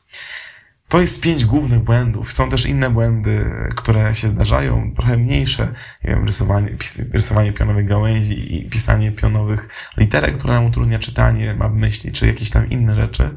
To 0.89 1.01
jest 1.01 1.21
pięć 1.21 1.45
głównych 1.45 1.83
błędów. 1.83 2.33
Są 2.33 2.49
też 2.49 2.65
inne 2.65 2.89
błędy, 2.89 3.45
które 3.75 4.15
się 4.15 4.29
zdarzają, 4.29 4.93
trochę 4.95 5.17
mniejsze. 5.17 5.73
Nie 6.03 6.09
wiem, 6.09 6.25
rysowanie, 6.25 6.69
rysowanie 7.13 7.53
pionowych 7.53 7.87
gałęzi 7.87 8.55
i 8.55 8.69
pisanie 8.69 9.11
pionowych 9.11 9.69
literek, 9.97 10.37
które 10.37 10.53
nam 10.53 10.65
utrudnia 10.65 10.99
czytanie, 10.99 11.53
map 11.53 11.73
myśli, 11.73 12.11
czy 12.11 12.27
jakieś 12.27 12.49
tam 12.49 12.69
inne 12.69 12.95
rzeczy. 12.95 13.29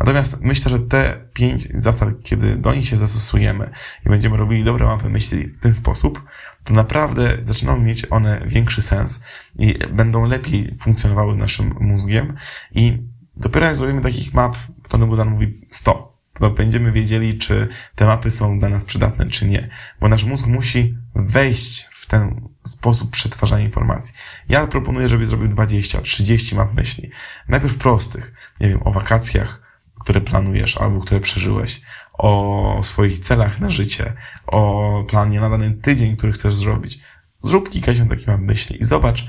Natomiast 0.00 0.40
myślę, 0.40 0.70
że 0.70 0.78
te 0.78 1.28
pięć 1.34 1.68
zasad, 1.74 2.08
kiedy 2.22 2.56
do 2.56 2.74
nich 2.74 2.88
się 2.88 2.96
zastosujemy 2.96 3.70
i 4.06 4.08
będziemy 4.08 4.36
robili 4.36 4.64
dobre 4.64 4.86
mapy 4.86 5.08
myśli 5.08 5.46
w 5.46 5.60
ten 5.60 5.74
sposób, 5.74 6.20
to 6.64 6.74
naprawdę 6.74 7.36
zaczynają 7.40 7.80
mieć 7.80 8.06
one 8.10 8.42
większy 8.46 8.82
sens 8.82 9.20
i 9.58 9.78
będą 9.92 10.26
lepiej 10.26 10.74
funkcjonowały 10.78 11.36
naszym 11.36 11.74
mózgiem 11.80 12.34
i 12.74 13.02
dopiero 13.36 13.66
jak 13.66 13.76
zrobimy 13.76 14.00
takich 14.00 14.34
map, 14.34 14.56
to 14.88 14.98
Nebuzan 14.98 15.30
mówi 15.30 15.60
100, 15.70 16.07
bo 16.40 16.50
będziemy 16.50 16.92
wiedzieli, 16.92 17.38
czy 17.38 17.68
te 17.94 18.06
mapy 18.06 18.30
są 18.30 18.58
dla 18.58 18.68
nas 18.68 18.84
przydatne, 18.84 19.26
czy 19.26 19.46
nie. 19.46 19.68
Bo 20.00 20.08
nasz 20.08 20.24
mózg 20.24 20.46
musi 20.46 20.96
wejść 21.14 21.88
w 21.90 22.06
ten 22.06 22.48
sposób 22.64 23.10
przetwarzania 23.10 23.64
informacji. 23.64 24.14
Ja 24.48 24.66
proponuję, 24.66 25.08
żeby 25.08 25.26
zrobił 25.26 25.48
20, 25.48 26.00
30 26.00 26.54
map 26.54 26.74
myśli. 26.74 27.10
Najpierw 27.48 27.76
prostych, 27.76 28.32
nie 28.60 28.68
wiem, 28.68 28.80
o 28.84 28.92
wakacjach, 28.92 29.62
które 30.00 30.20
planujesz 30.20 30.76
albo 30.76 31.00
które 31.00 31.20
przeżyłeś, 31.20 31.80
o 32.12 32.80
swoich 32.84 33.18
celach 33.18 33.60
na 33.60 33.70
życie, 33.70 34.12
o 34.46 35.04
planie 35.08 35.40
na 35.40 35.50
dany 35.50 35.70
tydzień, 35.70 36.16
który 36.16 36.32
chcesz 36.32 36.54
zrobić. 36.54 36.98
Zrób 37.42 37.70
kilkadziesiąt 37.70 38.10
takich 38.10 38.26
map 38.26 38.40
myśli 38.40 38.82
i 38.82 38.84
zobacz, 38.84 39.28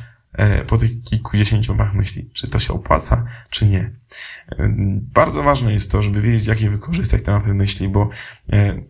po 0.68 0.78
tych 0.78 1.04
kilkudziesięciu 1.04 1.76
mach 1.76 1.94
myśli, 1.94 2.30
czy 2.34 2.48
to 2.48 2.60
się 2.60 2.74
opłaca, 2.74 3.26
czy 3.50 3.66
nie. 3.66 3.92
E, 4.52 4.74
bardzo 5.14 5.44
ważne 5.44 5.74
jest 5.74 5.92
to, 5.92 6.02
żeby 6.02 6.22
wiedzieć, 6.22 6.48
jakie 6.48 6.70
wykorzystać 6.70 7.24
te 7.24 7.32
mapy 7.32 7.54
myśli, 7.54 7.90
bo 7.90 8.10
e, 8.54 8.82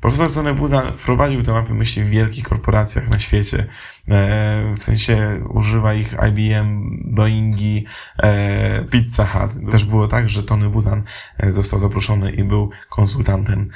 Profesor 0.00 0.32
Tony 0.32 0.54
Buzan 0.54 0.92
wprowadził 0.92 1.42
te 1.42 1.52
mapy 1.52 1.74
myśli 1.74 2.04
w 2.04 2.08
wielkich 2.08 2.44
korporacjach 2.44 3.08
na 3.08 3.18
świecie. 3.18 3.66
E, 4.08 4.74
w 4.76 4.82
sensie 4.82 5.44
używa 5.48 5.94
ich 5.94 6.16
IBM, 6.28 6.98
Boeingi, 7.04 7.86
e, 8.22 8.84
Pizza 8.84 9.26
Hut. 9.26 9.70
Też 9.70 9.84
było 9.84 10.08
tak, 10.08 10.28
że 10.28 10.42
Tony 10.42 10.68
Buzan 10.68 11.02
e, 11.38 11.52
został 11.52 11.80
zaproszony 11.80 12.32
i 12.32 12.44
był 12.44 12.70
konsultantem 12.90 13.66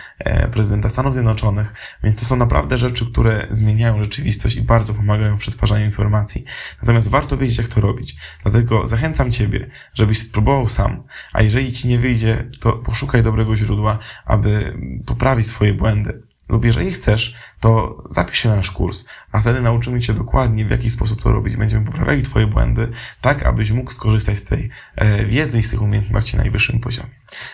prezydenta 0.53 0.89
Stanów 0.89 1.13
Zjednoczonych. 1.13 1.75
Więc 2.05 2.21
to 2.21 2.25
są 2.25 2.37
naprawdę 2.37 2.79
rzeczy, 2.79 3.07
które 3.07 3.47
zmieniają 3.51 3.99
rzeczywistość 3.99 4.57
i 4.57 4.63
bardzo 4.63 4.95
pomagają 4.95 5.37
w 5.37 5.41
przetwarzaniu 5.41 5.85
informacji. 5.85 6.45
Natomiast 6.83 7.09
warto 7.09 7.37
wiedzieć, 7.37 7.59
jak 7.59 7.69
to 7.69 7.81
robić. 7.81 8.17
Dlatego 8.43 8.87
zachęcam 8.87 9.33
Ciebie, 9.33 9.71
żebyś 9.95 10.19
spróbował 10.19 10.69
sam. 10.69 11.03
A 11.33 11.43
jeżeli 11.43 11.73
Ci 11.73 11.89
nie 11.89 11.99
wyjdzie, 11.99 12.51
to 12.61 12.73
poszukaj 12.73 13.23
dobrego 13.23 13.57
źródła, 13.57 13.99
aby 14.25 14.79
poprawić 15.07 15.47
swoje 15.47 15.75
błędy 15.75 16.26
lub 16.49 16.65
jeżeli 16.65 16.93
chcesz, 16.93 17.35
to 17.61 18.03
zapisz 18.11 18.39
się 18.39 18.49
na 18.49 18.57
nasz 18.57 18.71
kurs, 18.71 19.05
a 19.33 19.41
wtedy 19.41 19.61
nauczymy 19.61 20.01
Cię 20.01 20.15
dokładnie, 20.15 20.65
w 20.65 20.71
jaki 20.71 20.91
sposób 20.91 21.23
to 21.23 21.33
robić. 21.33 21.57
Będziemy 21.57 21.87
poprawiali 21.87 22.23
Twoje 22.23 22.47
błędy, 22.47 22.89
tak 23.21 23.47
abyś 23.47 23.71
mógł 23.71 23.91
skorzystać 23.91 24.39
z 24.39 24.45
tej 24.45 24.71
e, 24.97 25.25
wiedzy 25.25 25.59
i 25.59 25.63
z 25.63 25.71
tych 25.71 25.83
umiejętności 25.83 26.37
na 26.37 26.43
najwyższym 26.43 26.81
poziomie. 26.81 27.11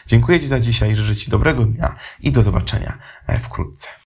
Dziękuję 0.07 0.41
Ci 0.41 0.47
za 0.47 0.61
dzisiaj, 0.61 0.97
życzę 0.97 1.17
Ci 1.17 1.31
dobrego 1.31 1.65
dnia 1.65 1.97
i 2.21 2.33
do 2.33 2.43
zobaczenia 2.43 2.99
e, 3.27 3.39
wkrótce. 3.39 4.02